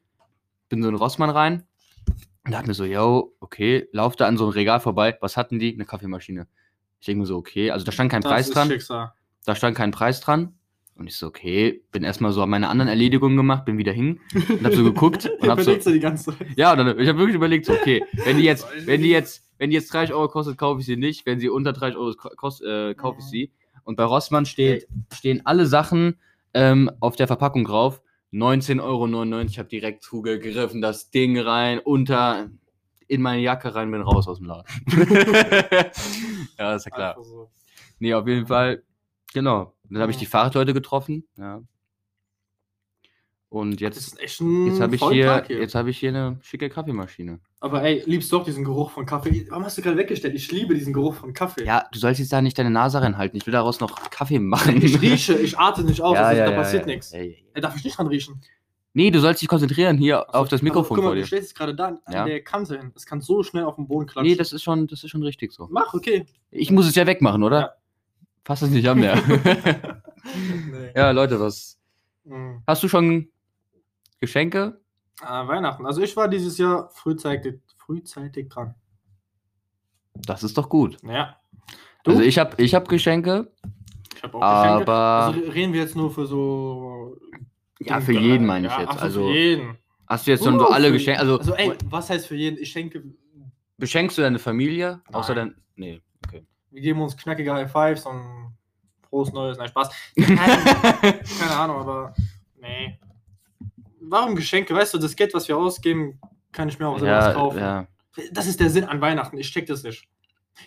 [0.69, 1.63] bin so in Rossmann rein
[2.45, 5.59] und dachte mir so, yo, okay, lauf da an so ein Regal vorbei, was hatten
[5.59, 5.73] die?
[5.73, 6.47] Eine Kaffeemaschine.
[6.99, 9.11] Ich denke mir so, okay, also da stand kein das Preis dran, Schicksal.
[9.45, 10.53] da stand kein Preis dran.
[10.95, 14.19] Und ich so, okay, bin erstmal so meine anderen Erledigungen gemacht, bin wieder hin
[14.49, 16.47] und hab so geguckt und hab so, die ganze Zeit.
[16.55, 19.46] ja, und dann, ich habe wirklich überlegt, so, okay, wenn die jetzt, wenn die jetzt,
[19.57, 21.25] wenn die jetzt 30 Euro kostet, kaufe ich sie nicht.
[21.25, 23.51] Wenn sie unter 30 Euro kostet, äh, kaufe ich sie.
[23.83, 26.19] Und bei Rossmann steht, stehen alle Sachen
[26.53, 28.01] ähm, auf der Verpackung drauf.
[28.33, 29.41] 19,99 Euro.
[29.41, 32.49] Ich habe direkt zugegriffen, das Ding rein, unter,
[33.07, 34.65] in meine Jacke rein, bin raus aus dem Laden.
[36.57, 37.15] ja, ist ja klar.
[37.23, 37.49] So.
[37.99, 38.83] Nee, auf jeden Fall,
[39.33, 39.73] genau.
[39.89, 41.25] Dann habe ich die Fahrradleute getroffen.
[41.37, 41.61] Ja.
[43.49, 45.59] Und jetzt, jetzt habe ich voller hier, Tag hier.
[45.59, 47.39] jetzt habe ich hier eine schicke Kaffeemaschine.
[47.59, 49.47] Aber ey, liebst du doch diesen Geruch von Kaffee?
[49.49, 50.35] Warum hast du gerade weggestellt?
[50.35, 51.65] Ich liebe diesen Geruch von Kaffee.
[51.65, 53.35] Ja, du sollst jetzt da nicht deine Nase reinhalten.
[53.37, 54.79] Ich will daraus noch Kaffee machen.
[54.83, 56.93] Ich rieche, ich atme nicht aus, ja, also, ja, da ja, passiert ja.
[56.93, 57.11] nichts.
[57.11, 57.35] Ja, ja, ja.
[57.55, 58.41] Er darf ich nicht dran riechen.
[58.93, 61.21] Nee, du sollst dich konzentrieren hier Also, auf das Mikrofon guck mal, vor dir.
[61.21, 62.25] Du stellst es gerade da an Ja.
[62.25, 62.91] der Kante hin.
[62.95, 64.31] Es kann so schnell auf den Boden klatschen.
[64.31, 65.67] Nee, das ist schon, das ist schon richtig so.
[65.71, 66.25] Mach, okay.
[66.51, 67.59] Ich muss es ja wegmachen, oder?
[67.59, 67.71] Ja.
[68.43, 69.15] Fass es nicht an mehr.
[70.71, 70.91] nee.
[70.95, 71.79] ja, Leute, was.
[72.23, 72.61] Mhm.
[72.65, 73.29] Hast du schon
[74.19, 74.79] Geschenke?
[75.21, 75.85] Ah, Weihnachten.
[75.85, 78.75] Also ich war dieses Jahr frühzeitig, frühzeitig dran.
[80.13, 80.97] Das ist doch gut.
[81.03, 81.37] Ja.
[82.03, 82.11] Du?
[82.11, 83.51] Also ich habe ich hab Geschenke,
[84.15, 84.91] Ich hab auch Geschenke.
[84.91, 87.17] aber Also reden wir jetzt nur für so.
[87.79, 88.89] Ja, für jeden meine ich Ja, jetzt.
[88.89, 89.77] ach so, Also- für jeden.
[90.07, 91.19] hast du jetzt schon so Uh, alle für- Geschenke?
[91.19, 92.57] Also, Also ey, was heißt für jeden?
[92.59, 93.03] Ich schenke,
[93.77, 95.01] beschenkst du deine Familie?
[95.11, 95.49] Außer Nein.
[95.55, 95.61] dein.
[95.75, 96.45] Nee, okay.
[96.71, 98.55] wir geben uns knackige High Fives und
[99.09, 99.57] frohes Neues.
[99.57, 99.89] Nein, Spaß.
[100.15, 100.37] Keine,
[101.39, 102.13] keine Ahnung, aber
[102.59, 102.99] nee.
[104.09, 104.73] Warum Geschenke?
[104.73, 106.19] Weißt du, das Geld, was wir ausgeben,
[106.51, 107.59] kann ich mir auch was ja, kaufen.
[107.59, 107.87] ja.
[108.31, 109.37] Das ist der Sinn an Weihnachten.
[109.37, 110.07] Ich check das nicht.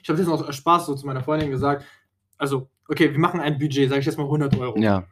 [0.03, 1.85] Ich habe das auch aus Spaß so zu meiner Freundin gesagt.
[2.39, 4.79] Also, okay, wir machen ein Budget, sage ich jetzt mal 100 Euro.
[4.79, 5.05] Ja,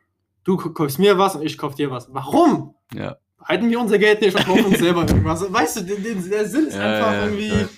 [0.45, 2.09] Du kaufst mir was und ich kauf dir was.
[2.12, 2.75] Warum?
[2.95, 3.17] ja.
[3.45, 5.53] Halten wir unser Geld nicht und kaufen uns selber irgendwas.
[5.53, 7.49] Weißt du, den, den, der Sinn ist Ja, einfach ja, irgendwie.
[7.49, 7.69] ja.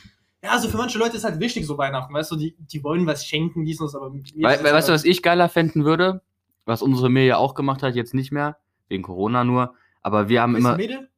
[0.43, 3.07] Ja, also für manche Leute ist halt wichtig so Weihnachten, weißt du, die, die wollen
[3.07, 4.11] was schenken, dies und das, aber.
[4.11, 6.23] mir das weißt du, was ich geiler fänden würde?
[6.65, 8.57] Was unsere Familie auch gemacht hat, jetzt nicht mehr,
[8.89, 9.75] wegen Corona nur.
[10.03, 10.77] Aber wir haben du, immer.
[10.77, 11.09] Mädel?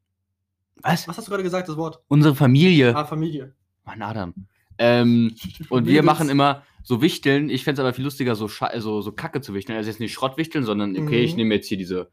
[0.83, 1.07] Was?
[1.07, 2.01] Was hast du gerade gesagt, das Wort?
[2.09, 2.95] Unsere Familie.
[2.97, 3.55] Ah, Familie.
[3.85, 4.35] Mann, Adam.
[4.79, 5.35] Ähm,
[5.69, 7.49] und wir machen immer so Wichteln.
[7.51, 9.77] Ich fände es aber viel lustiger, so, so, so Kacke zu wichteln.
[9.77, 11.25] Also jetzt nicht Schrottwichteln, sondern okay, Mhm.
[11.25, 12.11] ich nehme jetzt hier diese,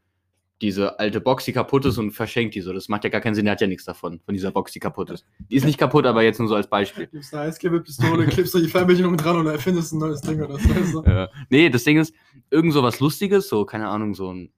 [0.62, 2.72] diese alte Box, die kaputt ist und verschenke die so.
[2.72, 4.78] Das macht ja gar keinen Sinn, der hat ja nichts davon, von dieser Box, die
[4.78, 5.24] kaputt ist.
[5.50, 7.06] Die ist nicht kaputt, aber jetzt nur so als Beispiel.
[7.08, 11.02] Gibst eine Eiskleberpistole, klippst du die Fernbedienung dran und erfindest ein neues Ding oder so.
[11.02, 11.10] du?
[11.10, 11.28] Ja.
[11.48, 12.14] Nee, das Ding ist,
[12.50, 14.52] irgend so was Lustiges, so, keine Ahnung, so ein.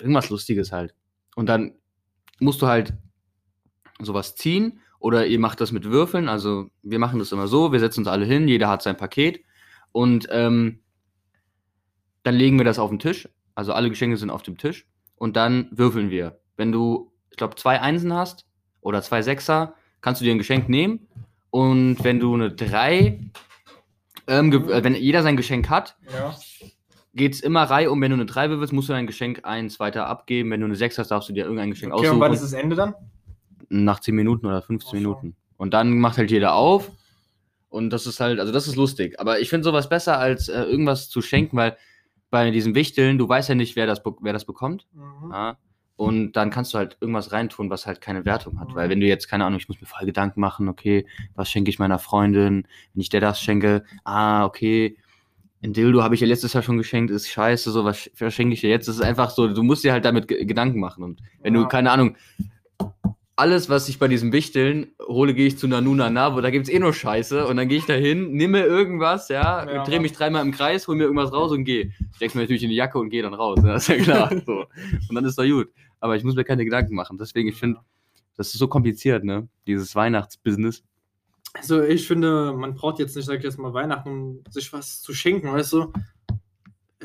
[0.00, 0.94] Irgendwas Lustiges halt.
[1.34, 1.72] Und dann
[2.40, 2.94] musst du halt
[4.00, 6.28] sowas ziehen oder ihr macht das mit Würfeln.
[6.28, 9.44] Also, wir machen das immer so: wir setzen uns alle hin, jeder hat sein Paket
[9.92, 10.80] und ähm,
[12.22, 13.28] dann legen wir das auf den Tisch.
[13.54, 16.40] Also, alle Geschenke sind auf dem Tisch und dann würfeln wir.
[16.56, 18.46] Wenn du, ich glaube, zwei Einsen hast
[18.80, 21.08] oder zwei Sechser, kannst du dir ein Geschenk nehmen.
[21.50, 23.20] Und wenn du eine drei,
[24.26, 26.34] ähm, äh, wenn jeder sein Geschenk hat, Ja.
[27.14, 28.00] Geht es immer Reihe um.
[28.00, 30.50] Wenn du eine 3 willst, musst du dein Geschenk eins weiter abgeben.
[30.50, 32.20] Wenn du eine 6 hast, darfst du dir irgendein Geschenk Okay, und aussuchen.
[32.20, 32.94] wann ist das Ende dann?
[33.68, 34.96] Nach 10 Minuten oder 15 Ach so.
[34.96, 35.36] Minuten.
[35.56, 36.90] Und dann macht halt jeder auf.
[37.68, 39.18] Und das ist halt, also das ist lustig.
[39.18, 41.76] Aber ich finde sowas besser, als äh, irgendwas zu schenken, weil
[42.30, 44.86] bei diesen Wichteln, du weißt ja nicht, wer das, wer das bekommt.
[44.92, 45.30] Mhm.
[45.32, 45.56] Ja?
[45.96, 48.70] Und dann kannst du halt irgendwas reintun, was halt keine Wertung hat.
[48.70, 48.74] Mhm.
[48.74, 51.70] Weil wenn du jetzt, keine Ahnung, ich muss mir voll Gedanken machen, okay, was schenke
[51.70, 52.66] ich meiner Freundin?
[52.92, 54.96] Wenn ich der das schenke, ah, okay,
[55.64, 58.60] ein Dildo habe ich ja letztes Jahr schon geschenkt, ist scheiße, so was verschenke ich
[58.60, 58.86] dir jetzt.
[58.86, 61.02] Das ist einfach so, du musst dir halt damit Ge- Gedanken machen.
[61.02, 61.62] Und wenn Ja.
[61.62, 62.16] du, keine Ahnung,
[63.36, 66.68] alles, was ich bei diesem Wichteln hole, gehe ich zu Nanuna Na, wo da gibt
[66.68, 67.46] es eh nur Scheiße.
[67.48, 70.52] Und dann gehe ich da hin, nimm mir irgendwas, ja, Ja, drehe mich dreimal im
[70.52, 71.90] Kreis, hol mir irgendwas raus und gehe.
[72.14, 73.58] Steck's mir natürlich in die Jacke und gehe dann raus.
[73.64, 74.30] Ja, ist ja klar.
[74.46, 74.66] so.
[75.08, 75.68] Und dann ist doch gut.
[75.98, 77.18] Aber ich muss mir keine Gedanken machen.
[77.18, 77.80] Deswegen, ich finde,
[78.36, 79.48] das ist so kompliziert, ne?
[79.66, 80.84] Dieses Weihnachtsbusiness.
[81.54, 85.00] Also ich finde, man braucht jetzt nicht, sag ich jetzt mal, Weihnachten, um sich was
[85.00, 85.92] zu schenken, weißt du?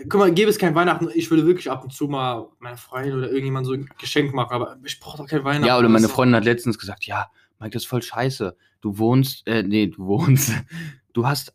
[0.07, 3.17] Guck mal, gäbe es kein Weihnachten, ich würde wirklich ab und zu mal meiner Freundin
[3.17, 5.65] oder irgendjemand so ein Geschenk machen, aber ich brauche doch kein Weihnachten.
[5.65, 7.27] Ja, oder meine Freundin hat letztens gesagt, ja,
[7.59, 8.55] Mike, das ist voll scheiße.
[8.81, 10.51] Du wohnst, äh, nee, du wohnst,
[11.13, 11.53] du hast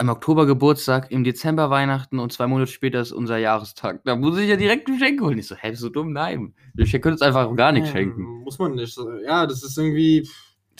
[0.00, 4.02] im Oktober Geburtstag, im Dezember Weihnachten und zwei Monate später ist unser Jahrestag.
[4.04, 5.38] Da muss ich ja direkt ein Geschenk holen.
[5.38, 6.12] Ich so, hä, bist du dumm?
[6.12, 6.54] Nein.
[6.74, 8.42] Wir können uns einfach gar nichts Ja, schenken.
[8.42, 8.98] Muss man nicht.
[9.24, 10.28] Ja, das ist irgendwie.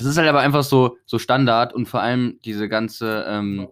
[0.03, 3.69] Das ist halt aber einfach so, so Standard und vor allem diese ganze, ähm,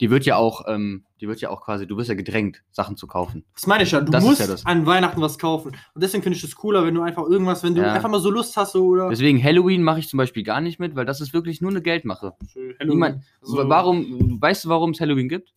[0.00, 2.96] die wird ja auch, ähm, die wird ja auch quasi, du wirst ja gedrängt, Sachen
[2.96, 3.44] zu kaufen.
[3.54, 4.66] Das meine ich ja, du Das musst ja das.
[4.66, 5.68] an Weihnachten was kaufen.
[5.94, 7.92] Und deswegen finde ich es cooler, wenn du einfach irgendwas, wenn du Ja.
[7.92, 9.08] einfach mal so Lust hast, so, oder.
[9.08, 11.80] Deswegen Halloween mache ich zum Beispiel gar nicht mit, weil das ist wirklich nur eine
[11.80, 12.32] Geldmache.
[12.54, 12.88] Halloween.
[12.88, 15.54] Niemand- Also- Warum, weißt du, warum es Halloween gibt?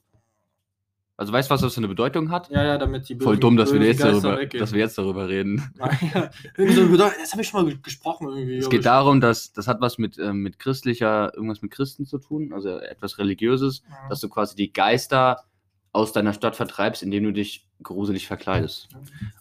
[1.20, 2.50] Also weißt du, was das für eine Bedeutung hat?
[2.52, 4.60] Ja, ja, damit die Voll bösen- dumm, dass wir, jetzt Geister darüber, weggehen.
[4.62, 5.74] dass wir jetzt darüber reden.
[6.14, 8.58] ja, irgendwie so eine Bedeutung, das habe ich schon mal ge- gesprochen irgendwie.
[8.58, 12.20] Es geht darum, dass das hat was mit, ähm, mit christlicher, irgendwas mit Christen zu
[12.20, 14.10] tun, also etwas Religiöses, Ja.
[14.10, 15.44] dass du quasi die Geister
[15.92, 18.90] aus deiner Stadt vertreibst, indem du dich gruselig verkleidest.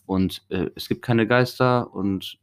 [0.07, 2.39] Und äh, es gibt keine Geister und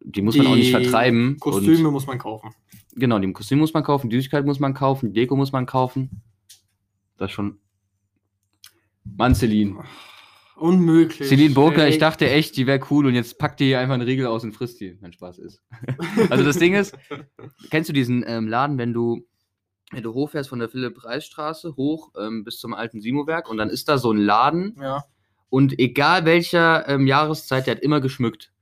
[0.00, 1.38] die muss man auch nicht vertreiben.
[1.40, 2.50] Kostüme Und, muss man kaufen.
[2.94, 6.10] genau, die Kostüme muss man kaufen, Süßigkeit muss man kaufen, Deko muss man kaufen.
[7.16, 7.56] Das schon.
[9.16, 9.84] Mann, Celine.
[10.56, 11.28] Unmöglich.
[11.28, 14.02] Celine Ey, ich dachte echt, die wäre cool und jetzt packt die hier einfach einen
[14.06, 14.98] Riegel aus und frisst die.
[15.00, 15.62] Mein Spaß ist.
[16.30, 16.96] Also das Ding ist,
[17.70, 19.24] kennst du diesen ähm, Laden, wenn du,
[19.92, 23.88] wenn du hochfährst von der Philipp-Reis-Straße hoch ähm, bis zum alten Simo-Werk und dann ist
[23.88, 25.04] da so ein Laden Ja.
[25.48, 28.52] und egal welcher ähm, Jahreszeit, der hat immer geschmückt.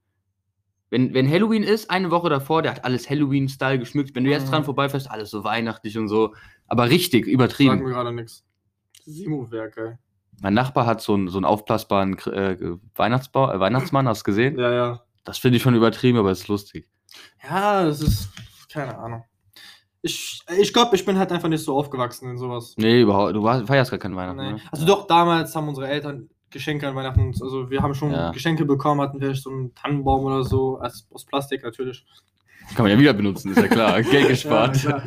[0.91, 4.15] Wenn, wenn Halloween ist, eine Woche davor, der hat alles Halloween-Style geschmückt.
[4.15, 4.51] Wenn du jetzt Mhm.
[4.51, 6.35] dran vorbeifährst, alles so weihnachtlich und so.
[6.69, 7.79] Aber richtig, Sagen übertrieben.
[7.83, 8.45] mir gerade nichts.
[9.05, 9.95] Simo-Werk, ey.
[10.43, 12.57] Mein Nachbar hat so einen, so einen aufblasbaren äh,
[12.95, 14.59] Weihnachtsbau, äh, Weihnachtsmann, hast du gesehen?
[14.59, 15.03] Ja, ja.
[15.25, 16.89] Das finde ich schon übertrieben, aber es ist lustig.
[17.49, 18.29] Ja, das ist.
[18.71, 19.25] Keine Ahnung.
[20.03, 22.75] Ich, ich glaube, ich bin halt einfach nicht so aufgewachsen in sowas.
[22.77, 23.35] Nee, überhaupt.
[23.35, 24.39] Du feierst gar keinen Weihnachten.
[24.39, 24.53] Nee.
[24.53, 24.61] Ne?
[24.71, 27.35] Also doch, damals haben unsere Eltern Geschenke an Weihnachten.
[27.41, 28.31] Also wir haben schon Ja.
[28.31, 32.05] Geschenke bekommen, hatten vielleicht so einen Tannenbaum oder so, als, aus Plastik natürlich.
[32.75, 34.03] Kann man ja wieder benutzen, ist ja klar.
[34.03, 34.77] Geld gespart.
[34.83, 35.03] Ja, klar.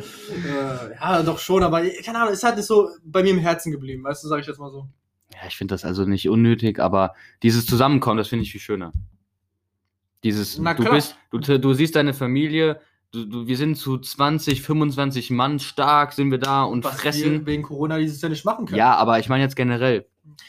[0.90, 3.70] äh, ja, doch schon, aber keine Ahnung, es hat nicht so bei mir im Herzen
[3.72, 4.86] geblieben, weißt du, sag ich jetzt mal so.
[5.40, 8.92] Ja, ich finde das also nicht unnötig, aber dieses Zusammenkommen, das finde ich viel schöner.
[10.22, 15.30] Dieses, du bist, du, du siehst deine Familie, du, du, wir sind zu 20, 25
[15.30, 17.46] Mann stark, sind wir da und Was wir fressen.
[17.46, 18.76] wegen Corona dieses Jahr nicht machen können.
[18.78, 20.06] Ja, aber ich meine jetzt generell.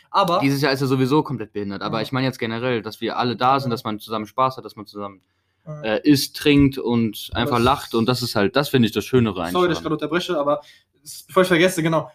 [0.09, 2.03] aber Dieses Jahr ist ja sowieso komplett behindert, aber Ja.
[2.03, 4.75] ich meine jetzt generell, dass wir alle da sind, dass man zusammen Spaß hat, dass
[4.75, 5.21] man zusammen
[5.83, 8.91] äh, äh, isst, trinkt und einfach es- lacht und das ist halt, das finde ich
[8.93, 10.59] das Schönere sorry, dass ich gerade unterbreche, aber
[11.27, 12.11] bevor ich vergesse, genau.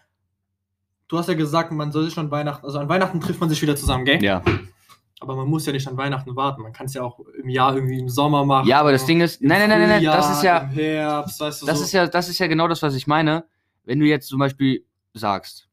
[1.07, 3.61] Du hast ja gesagt, man soll sich an Weihnachten, also an Weihnachten trifft man sich
[3.61, 4.21] wieder zusammen, gell?
[4.23, 4.41] Ja.
[5.19, 6.61] Aber man muss ja nicht an Weihnachten warten.
[6.61, 8.67] Man kann es ja auch im Jahr irgendwie im Sommer machen.
[8.67, 11.61] ja, aber das Ding ist, nein, nein, nein, nein, das ist ja, Im Herbst, weißt
[11.61, 11.83] du Das so.
[11.85, 13.45] ist ja, das ist ja genau das, was ich meine.
[13.85, 15.67] Wenn du jetzt zum Beispiel sagst,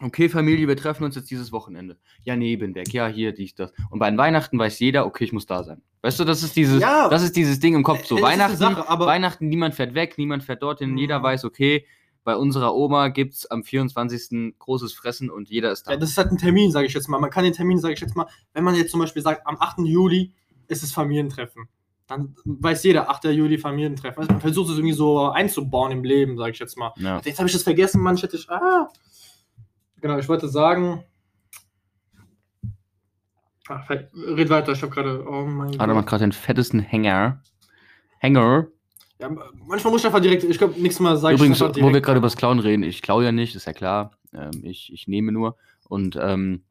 [0.00, 1.98] okay, Familie, wir treffen uns jetzt dieses Wochenende.
[2.22, 3.72] Ja, Nebenberg, ja, hier, dies, das.
[3.90, 5.82] Und bei den Weihnachten weiß jeder, okay, ich muss da sein.
[6.02, 7.08] Weißt du, das ist dieses, Ja.
[7.08, 8.06] das ist dieses Ding im Kopf.
[8.06, 10.98] So Weihnachten, Sache, Weihnachten, niemand fährt weg, niemand fährt dorthin, Mhm.
[10.98, 11.84] jeder weiß, okay,
[12.28, 14.58] bei unserer Oma gibt es am 24.
[14.58, 15.92] großes Fressen und jeder ist da.
[15.92, 17.18] Ja, das ist halt ein Termin, sage ich jetzt mal.
[17.18, 19.56] Man kann den Termin, sage ich jetzt mal, wenn man jetzt zum Beispiel sagt, am
[19.58, 19.78] 8.
[19.78, 20.34] Juli
[20.66, 21.70] ist es Familientreffen.
[22.06, 23.24] Dann weiß jeder, 8.
[23.24, 24.18] Juli Familientreffen.
[24.20, 26.92] Also man versucht es irgendwie so einzubauen im Leben, sage ich jetzt mal.
[26.96, 27.18] ja.
[27.24, 28.16] Jetzt habe ich das vergessen, Mann.
[28.16, 28.50] Ich hätte ich.
[28.50, 28.90] Ah.
[30.02, 31.02] Genau, ich wollte sagen.
[33.70, 35.26] Ach, red weiter, ich habe gerade.
[35.26, 37.42] Oh mein Adam hat gerade den fettesten Hänger.
[38.18, 38.66] Hänger.
[39.20, 40.44] Ja, manchmal muss ich einfach direkt.
[40.44, 43.02] Ich glaube, nächstes Mal sage ich Übrigens, wo wir gerade über das Klauen reden, ich
[43.02, 44.12] klaue ja nicht, ist ja klar.
[44.32, 45.56] Ähm, ich, ich nehme nur.
[45.88, 46.62] Und ähm,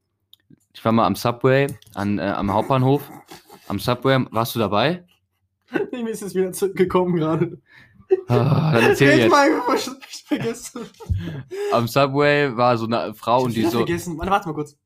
[0.74, 3.10] ich war mal am Subway, an, äh, am Hauptbahnhof.
[3.68, 5.04] Am Subway, warst du dabei?
[5.92, 7.60] Mir ist es wieder zurückgekommen gerade.
[8.28, 9.32] Ah, dann erzähl Red jetzt.
[9.32, 10.82] mal, ich ich vergesse.
[11.74, 13.80] Am Subway war so eine Frau und ich die so.
[13.80, 14.18] vergessen.
[14.18, 14.78] Warte, warte mal kurz.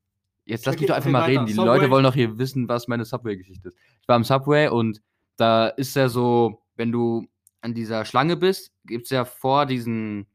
[0.46, 1.32] Jetzt lass mich doch einfach mal weiter.
[1.32, 1.46] reden.
[1.46, 1.68] Die Subway.
[1.68, 3.78] Leute wollen doch hier wissen, was meine Subway-Geschichte ist.
[4.02, 5.02] Ich war am Subway und
[5.38, 7.28] da ist ja so, wenn du
[7.62, 10.28] an dieser Schlange bist, gibt es ja vor diesen,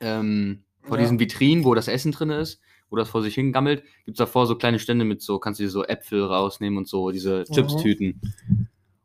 [0.00, 1.02] ähm, vor Ja.
[1.02, 4.46] diesen Vitrinen, wo das Essen drin ist, wo das vor sich hingammelt, gibt es davor
[4.46, 7.52] so kleine Stände mit so, kannst du dir so Äpfel rausnehmen und so, diese Mhm.
[7.54, 8.20] Chips-Tüten.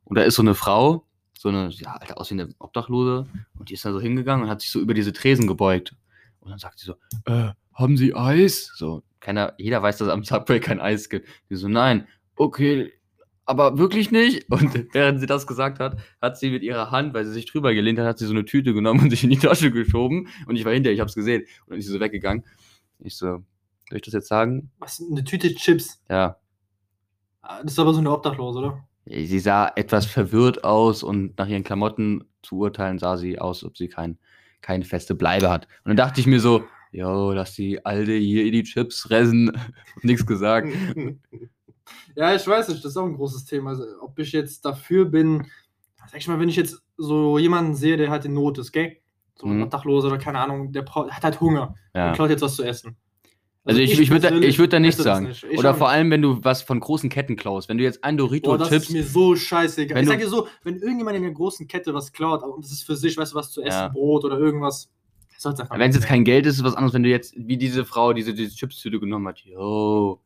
[0.06, 1.06] Und da ist so eine Frau,
[1.38, 4.50] so eine, ja, Alter, aus wie eine Obdachlose, und die ist da so hingegangen und
[4.50, 5.96] hat sich so über diese Tresen gebeugt.
[6.42, 8.72] Und dann sagt sie so, äh, haben Sie Eis?
[8.76, 11.28] So, keiner, jeder weiß, dass es am Subway kein Eis gibt.
[11.50, 12.92] Die so, nein, okay,
[13.50, 14.50] aber wirklich nicht.
[14.52, 17.74] Und während sie das gesagt hat, hat sie mit ihrer Hand, weil sie sich drüber
[17.74, 20.28] gelehnt hat, hat sie so eine Tüte genommen und sich in die Tasche geschoben.
[20.46, 21.42] Und ich war hinter, ich hab's gesehen.
[21.66, 22.46] Und dann ist sie so weggegangen.
[23.00, 24.72] Ich so, soll ich das jetzt sagen?
[24.78, 25.02] Was?
[25.10, 26.02] Eine Tüte Chips.
[26.10, 26.38] Ja.
[27.42, 28.88] Ah, Das ist aber so eine Obdachlose, oder?
[29.06, 33.76] Sie sah etwas verwirrt aus und nach ihren Klamotten zu urteilen sah sie aus, ob
[33.78, 34.20] sie kein,
[34.62, 35.66] keine feste Bleibe hat.
[35.84, 39.52] Und dann dachte ich mir so, yo, lass die Alte hier die Chips fressen.
[40.04, 40.68] Nichts gesagt.
[42.16, 43.72] ja, ich weiß nicht, das ist auch ein großes Thema.
[43.72, 45.46] Also, ob ich jetzt dafür bin,
[46.10, 48.98] sag ich mal, wenn ich jetzt so jemanden sehe, der halt in Not ist, gell?
[49.36, 49.64] So ein Mhm.
[49.64, 52.10] Obdachloser oder keine Ahnung, der hat halt Hunger Ja.
[52.10, 52.98] und klaut jetzt was zu essen.
[53.66, 55.28] Also ich, ich würde da, ich würd da nichts das sagen.
[55.28, 55.44] nicht.
[55.50, 57.70] Ich Oder vor allem, wenn du was von großen Ketten klaust.
[57.70, 58.86] Wenn du jetzt ein Dorito das Chips.
[58.86, 59.96] ist mir so scheißegal.
[59.96, 62.64] Wenn ich du- sag dir so, wenn irgendjemand in der großen Kette was klaut und
[62.64, 63.88] das ist für sich, weißt du, was zu essen, Ja.
[63.90, 64.90] Brot oder irgendwas,
[65.72, 68.12] Wenn es jetzt kein Geld ist, ist was anderes, wenn du jetzt, wie diese Frau,
[68.12, 69.40] diese, diese Chips-Tüte genommen hat.
[69.46, 70.20] Yo,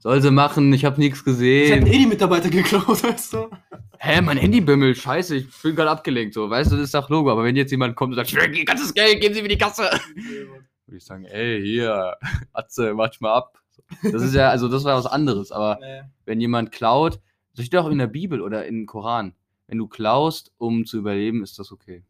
[0.00, 1.86] soll sie machen, ich habe nichts Ich hätte gesehen.
[1.86, 3.50] eh die Mitarbeiter geklaut, weißt du?
[3.98, 7.08] Hä, mein Handy bimmelt, scheiße, ich bin gerade abgelenkt, so, weißt du, das ist doch
[7.10, 7.30] Logo.
[7.30, 9.84] Aber wenn jetzt jemand kommt und sagt, ich ganzes Geld, geben Sie mir die Kasse.
[10.86, 12.16] Würde ich sagen, ey, hier,
[12.52, 13.58] Atze, mach mal ab.
[14.02, 16.00] Das ist ja, also das war was anderes, aber Nee.
[16.24, 17.20] wenn jemand klaut,
[17.54, 19.34] das steht auch in der Bibel oder im Koran,
[19.68, 22.02] wenn du klaust, um zu überleben, ist das okay.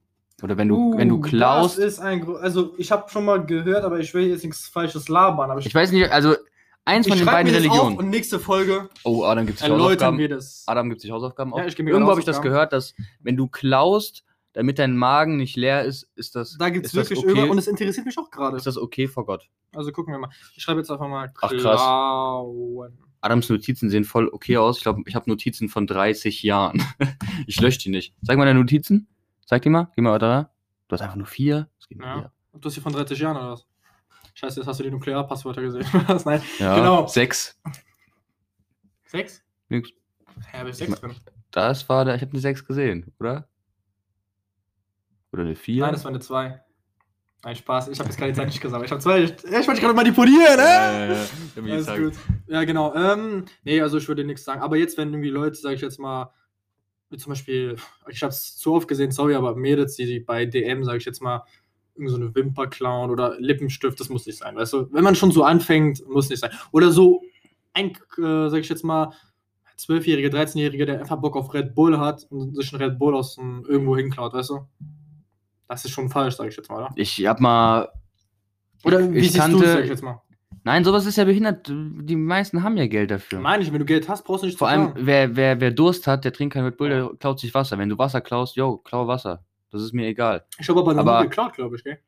[0.42, 3.44] Oder wenn du, wenn du Uh, klaust, Das ist ein, also ich habe schon mal
[3.44, 5.50] gehört, aber ich will jetzt nichts Falsches labern.
[5.50, 6.34] Aber ich, ich weiß nicht, also
[6.84, 7.96] eins ich von den schreib beiden Religionen.
[7.98, 10.18] und nächste Folge Oh, Adam gibt sich Hausaufgaben.
[10.18, 10.64] wir das.
[10.66, 11.60] Adam gibt sich Hausaufgaben auf.
[11.60, 15.56] Ja, ich Irgendwo habe ich das gehört, dass wenn du klaust, damit dein Magen nicht
[15.56, 18.30] leer ist, ist das, Da gibt es wirklich okay, über und es interessiert mich auch
[18.30, 18.56] gerade.
[18.56, 19.48] ist das okay vor Gott.
[19.74, 20.30] Also gucken wir mal.
[20.56, 21.60] Ich schreibe jetzt einfach mal Ach, krass.
[21.60, 22.98] klauen.
[23.20, 24.78] Adams Notizen sehen voll okay aus.
[24.78, 26.82] Ich glaube, ich habe Notizen von 30 Jahren.
[27.46, 28.14] ich lösche die nicht.
[28.24, 29.08] Zeig mal deine Notizen.
[29.46, 29.90] Zeig die mal.
[29.94, 30.50] Geh mal weiter da.
[30.88, 31.68] Du hast einfach nur vier.
[31.78, 32.20] Das geht Ja.
[32.22, 32.32] ja.
[32.54, 33.66] Du hast hier von 30 Jahren oder was?
[34.34, 35.86] Scheiße, jetzt hast du die Nuklearpasswörter gesehen.
[36.24, 36.42] Nein.
[36.58, 36.76] ja.
[36.76, 37.06] Genau.
[37.06, 37.60] Sechs.
[39.06, 39.42] Sechs?
[39.68, 39.90] Nix.
[40.52, 41.14] Ja, habe ich sechs drin.
[41.50, 42.14] Das war der.
[42.14, 43.48] Ich habe eine sechs gesehen, oder?
[45.32, 45.82] Oder eine vier?
[45.82, 46.62] Nein, das war eine zwei.
[47.42, 47.88] Nein, Spaß.
[47.88, 48.84] Ich habe jetzt gerade die Zeit nicht gesagt.
[48.84, 49.22] Ich habe zwei.
[49.22, 51.14] Ich, ich wollte gerade manipulieren, ne?
[51.14, 52.12] Ich hab mir Alles gut.
[52.48, 52.94] Ja, genau.
[52.94, 54.60] Ähm, nee, also ich würde nichts sagen.
[54.60, 56.32] Aber jetzt, wenn irgendwie Leute, sage ich jetzt mal,
[57.08, 57.76] wie zum Beispiel,
[58.08, 61.22] ich habe es zu oft gesehen, sorry, aber Mädels, die bei DM, sage ich jetzt
[61.22, 61.44] mal,
[62.08, 64.88] so eine Wimper klauen oder Lippenstift, das muss nicht sein, weißt du?
[64.92, 66.50] Wenn man schon so anfängt, muss nicht sein.
[66.72, 67.22] Oder so
[67.74, 69.12] ein, äh, sage ich jetzt mal,
[69.78, 73.36] 12-Jähriger, 13-Jähriger, der einfach Bock auf Red Bull hat und sich einen Red Bull aus
[73.36, 74.58] dem, irgendwo hinklaut, weißt du?
[75.68, 76.90] Das ist schon falsch, sage ich jetzt mal, oder?
[76.96, 77.88] Ich hab mal.
[78.84, 80.20] Oder wie ich siehst du kannte- es, sag ich jetzt mal?
[80.64, 81.68] Nein, sowas ist ja behindert.
[81.72, 83.40] Die meisten haben ja Geld dafür.
[83.40, 85.70] Meine ich, wenn du Geld hast, brauchst du nicht Vor zu allem, wer, wer, wer
[85.70, 87.78] Durst hat, der trinkt kein Red Bull, der klaut sich Wasser.
[87.78, 89.42] Wenn du Wasser klaust, yo, klau Wasser.
[89.70, 90.44] Das ist mir egal.
[90.58, 91.98] Ich habe aber noch aber- nie geklaut, glaube ich, gell?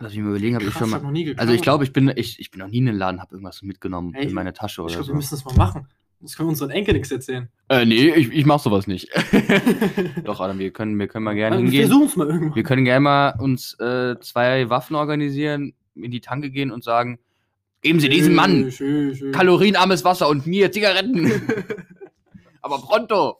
[0.00, 1.00] Lass mich mal überlegen, habe ich schon ich mal.
[1.02, 1.40] noch nie geklaut.
[1.40, 3.62] Also ich glaube, ich bin, ich, ich bin noch nie in den Laden, habe irgendwas
[3.62, 5.14] mitgenommen Ey, in meine Tasche Ich oder glaube, wir so.
[5.14, 5.86] müssen das mal machen.
[6.20, 7.48] Das können wir unseren Enkel nichts erzählen.
[7.68, 9.08] Äh, nee, ich, ich mach sowas nicht.
[10.24, 11.88] Doch, Adam, wir können, wir können mal gerne Also, wir hingehen.
[11.88, 12.54] versuchen es mal irgendwann.
[12.56, 17.18] Wir können gerne mal uns äh, zwei Waffen organisieren, in die Tanke gehen und sagen,
[17.82, 19.32] geben Sie diesem Mann Schön, schön.
[19.32, 21.30] kalorienarmes Wasser und mir Zigaretten.
[22.62, 23.36] Aber pronto.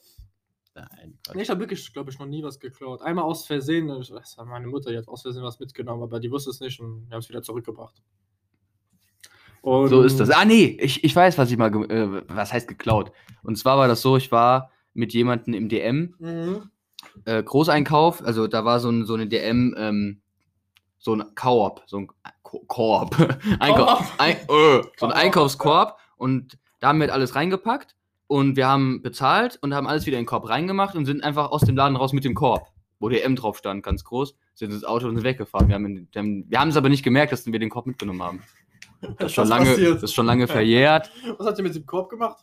[0.75, 1.19] Nein.
[1.35, 3.01] Nee, ich habe wirklich, glaube ich, noch nie was geklaut.
[3.03, 6.31] Einmal aus Versehen, ich weiß, meine Mutter die hat aus Versehen was mitgenommen, aber die
[6.31, 8.03] wusste es nicht und wir haben es wieder zurückgebracht.
[9.63, 10.31] Und So ist das.
[10.31, 13.13] Ah, nee, ich, ich weiß, was ich mal, äh, was heißt geklaut.
[13.43, 16.71] Und zwar war das so, ich war mit jemandem im DM, Mhm.
[17.25, 20.21] äh, Großeinkauf, also da war so, ein, so eine DM, ähm,
[20.99, 22.09] so ein Koop, so ein
[22.43, 23.17] Ko- Korb,
[23.61, 28.67] Einkauf, ein, äh, so ein Korb, Einkaufskorb und da haben wir alles reingepackt und wir
[28.69, 31.77] haben bezahlt und haben alles wieder in den Korb reingemacht und sind einfach aus dem
[31.77, 32.67] Laden raus mit dem Korb,
[33.01, 35.69] wo der M drauf stand, ganz groß, sind ins Auto und sind weggefahren.
[35.69, 38.43] Wir haben, in- wir haben, es aber nicht gemerkt, dass wir den Korb mitgenommen haben.
[39.19, 39.97] Das ist schon, lange, passiert?
[39.97, 41.11] das ist schon lange verjährt.
[41.37, 42.43] Was habt ihr mit dem Korb gemacht?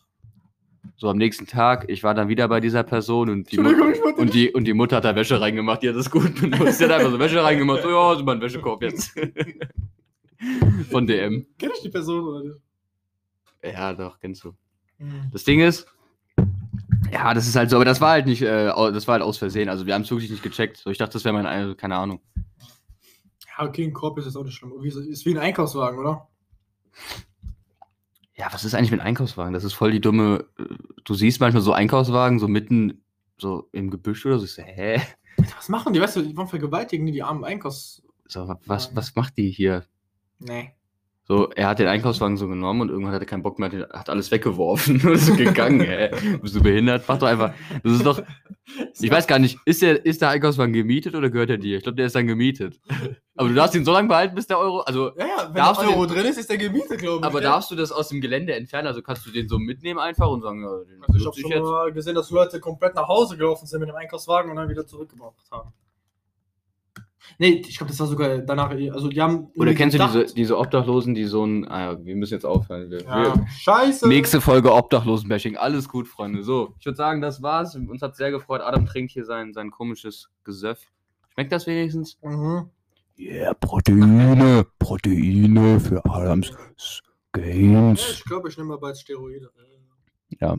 [0.95, 3.93] So am nächsten Tag, ich war dann wieder bei dieser Person und die, Mu Entschuldigung,
[3.95, 6.39] ich wollte und die, und die Mutter hat da Wäsche reingemacht, die hat das gut
[6.39, 6.79] benutzt.
[6.79, 9.11] Die hat einfach so Wäsche reingemacht, so, ja, ist mal ein Wäschekorb jetzt.
[10.91, 11.47] Von DM.
[11.57, 12.55] Kenn ich die Person oder nicht?
[13.63, 14.53] Ja, doch, kennst du.
[15.01, 15.29] Mhm.
[15.31, 15.87] Das Ding ist,
[17.11, 19.37] ja, das ist halt so, aber das war halt nicht, äh, das war halt aus
[19.37, 19.67] Versehen.
[19.69, 20.77] Also wir haben es wirklich nicht gecheckt.
[20.77, 22.21] So, ich dachte, das wäre mein, also, keine Ahnung.
[23.57, 24.73] Ja, okay, ein Korb ist jetzt auch nicht schlimm.
[24.83, 26.27] Ist wie ein Einkaufswagen, oder?
[28.35, 29.53] Ja, was ist eigentlich mit Einkaufswagen?
[29.53, 30.45] Das ist voll die dumme.
[30.57, 30.63] äh,
[31.03, 33.03] Du siehst manchmal so Einkaufswagen so mitten
[33.37, 34.45] so im Gebüsch oder so.
[34.45, 35.01] Ich so, hä?
[35.57, 36.01] Was machen die?
[36.01, 38.03] Weißt du, die wollen vergewaltigen die, die armen Einkaufs...
[38.27, 39.83] So, wa- was, was macht die hier?
[40.39, 40.73] Nee.
[41.31, 43.89] So, er hat den Einkaufswagen so genommen und irgendwann hat er keinen Bock mehr, hat
[43.93, 46.11] hat alles weggeworfen und ist so gegangen, hä?
[46.41, 47.05] Bist du behindert?
[47.07, 47.53] Mach doch einfach.
[47.85, 48.21] Das ist doch.
[48.99, 51.77] Ich weiß gar nicht, ist der, ist der Einkaufswagen gemietet oder gehört er dir?
[51.77, 52.81] Ich glaube, der ist dann gemietet.
[53.37, 54.81] Aber du darfst ihn so lange behalten, bis der Euro.
[54.81, 57.23] Also, Ja, ja, wenn der Euro drin ist, ist der gemietet, glaube ich.
[57.25, 57.49] aber gell?
[57.49, 58.89] darfst du das aus dem Gelände entfernen?
[58.89, 61.51] Also kannst du den so mitnehmen einfach und sagen, ja, den Also ich habe schon
[61.51, 61.63] jetzt.
[61.63, 64.85] mal gesehen, dass Leute komplett nach Hause gelaufen sind mit dem Einkaufswagen und dann wieder
[64.85, 65.71] zurückgebracht haben.
[67.37, 68.69] Nee, ich glaube, das war sogar danach.
[68.69, 71.67] Also die haben Oder kennst gedacht, du diese, diese Obdachlosen, die so ein.
[71.69, 72.89] Ah, wir müssen jetzt aufhören.
[72.89, 73.35] Wir, ja.
[73.35, 74.07] wir, Scheiße.
[74.07, 75.57] Nächste Folge Obdachlosen-Bashing.
[75.57, 76.43] Alles gut, Freunde.
[76.43, 77.75] So, ich würde sagen, das war's.
[77.75, 78.61] Uns hat sehr gefreut.
[78.61, 80.79] Adam trinkt hier sein, sein komisches Gesöff.
[81.33, 82.17] Schmeckt das wenigstens?
[82.21, 82.69] Mhm.
[83.19, 84.65] Yeah, Proteine.
[84.79, 86.51] Proteine für Adams
[87.31, 88.01] Gains.
[88.01, 89.49] Ja, ich glaube, ich nehme mal bald Steroide.
[90.39, 90.57] Ja.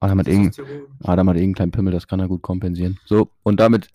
[0.00, 0.56] Adam hat, irgend,
[1.02, 2.98] Adam hat irgendeinen kleinen Pimmel, das kann er gut kompensieren.
[3.04, 3.88] So, und damit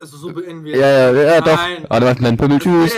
[0.00, 0.76] also so beenden wir.
[0.76, 1.56] Ja, ja, ja, doch.
[1.56, 1.84] Nein.
[1.88, 2.92] Warte, du machst meinen Pimmeltüs.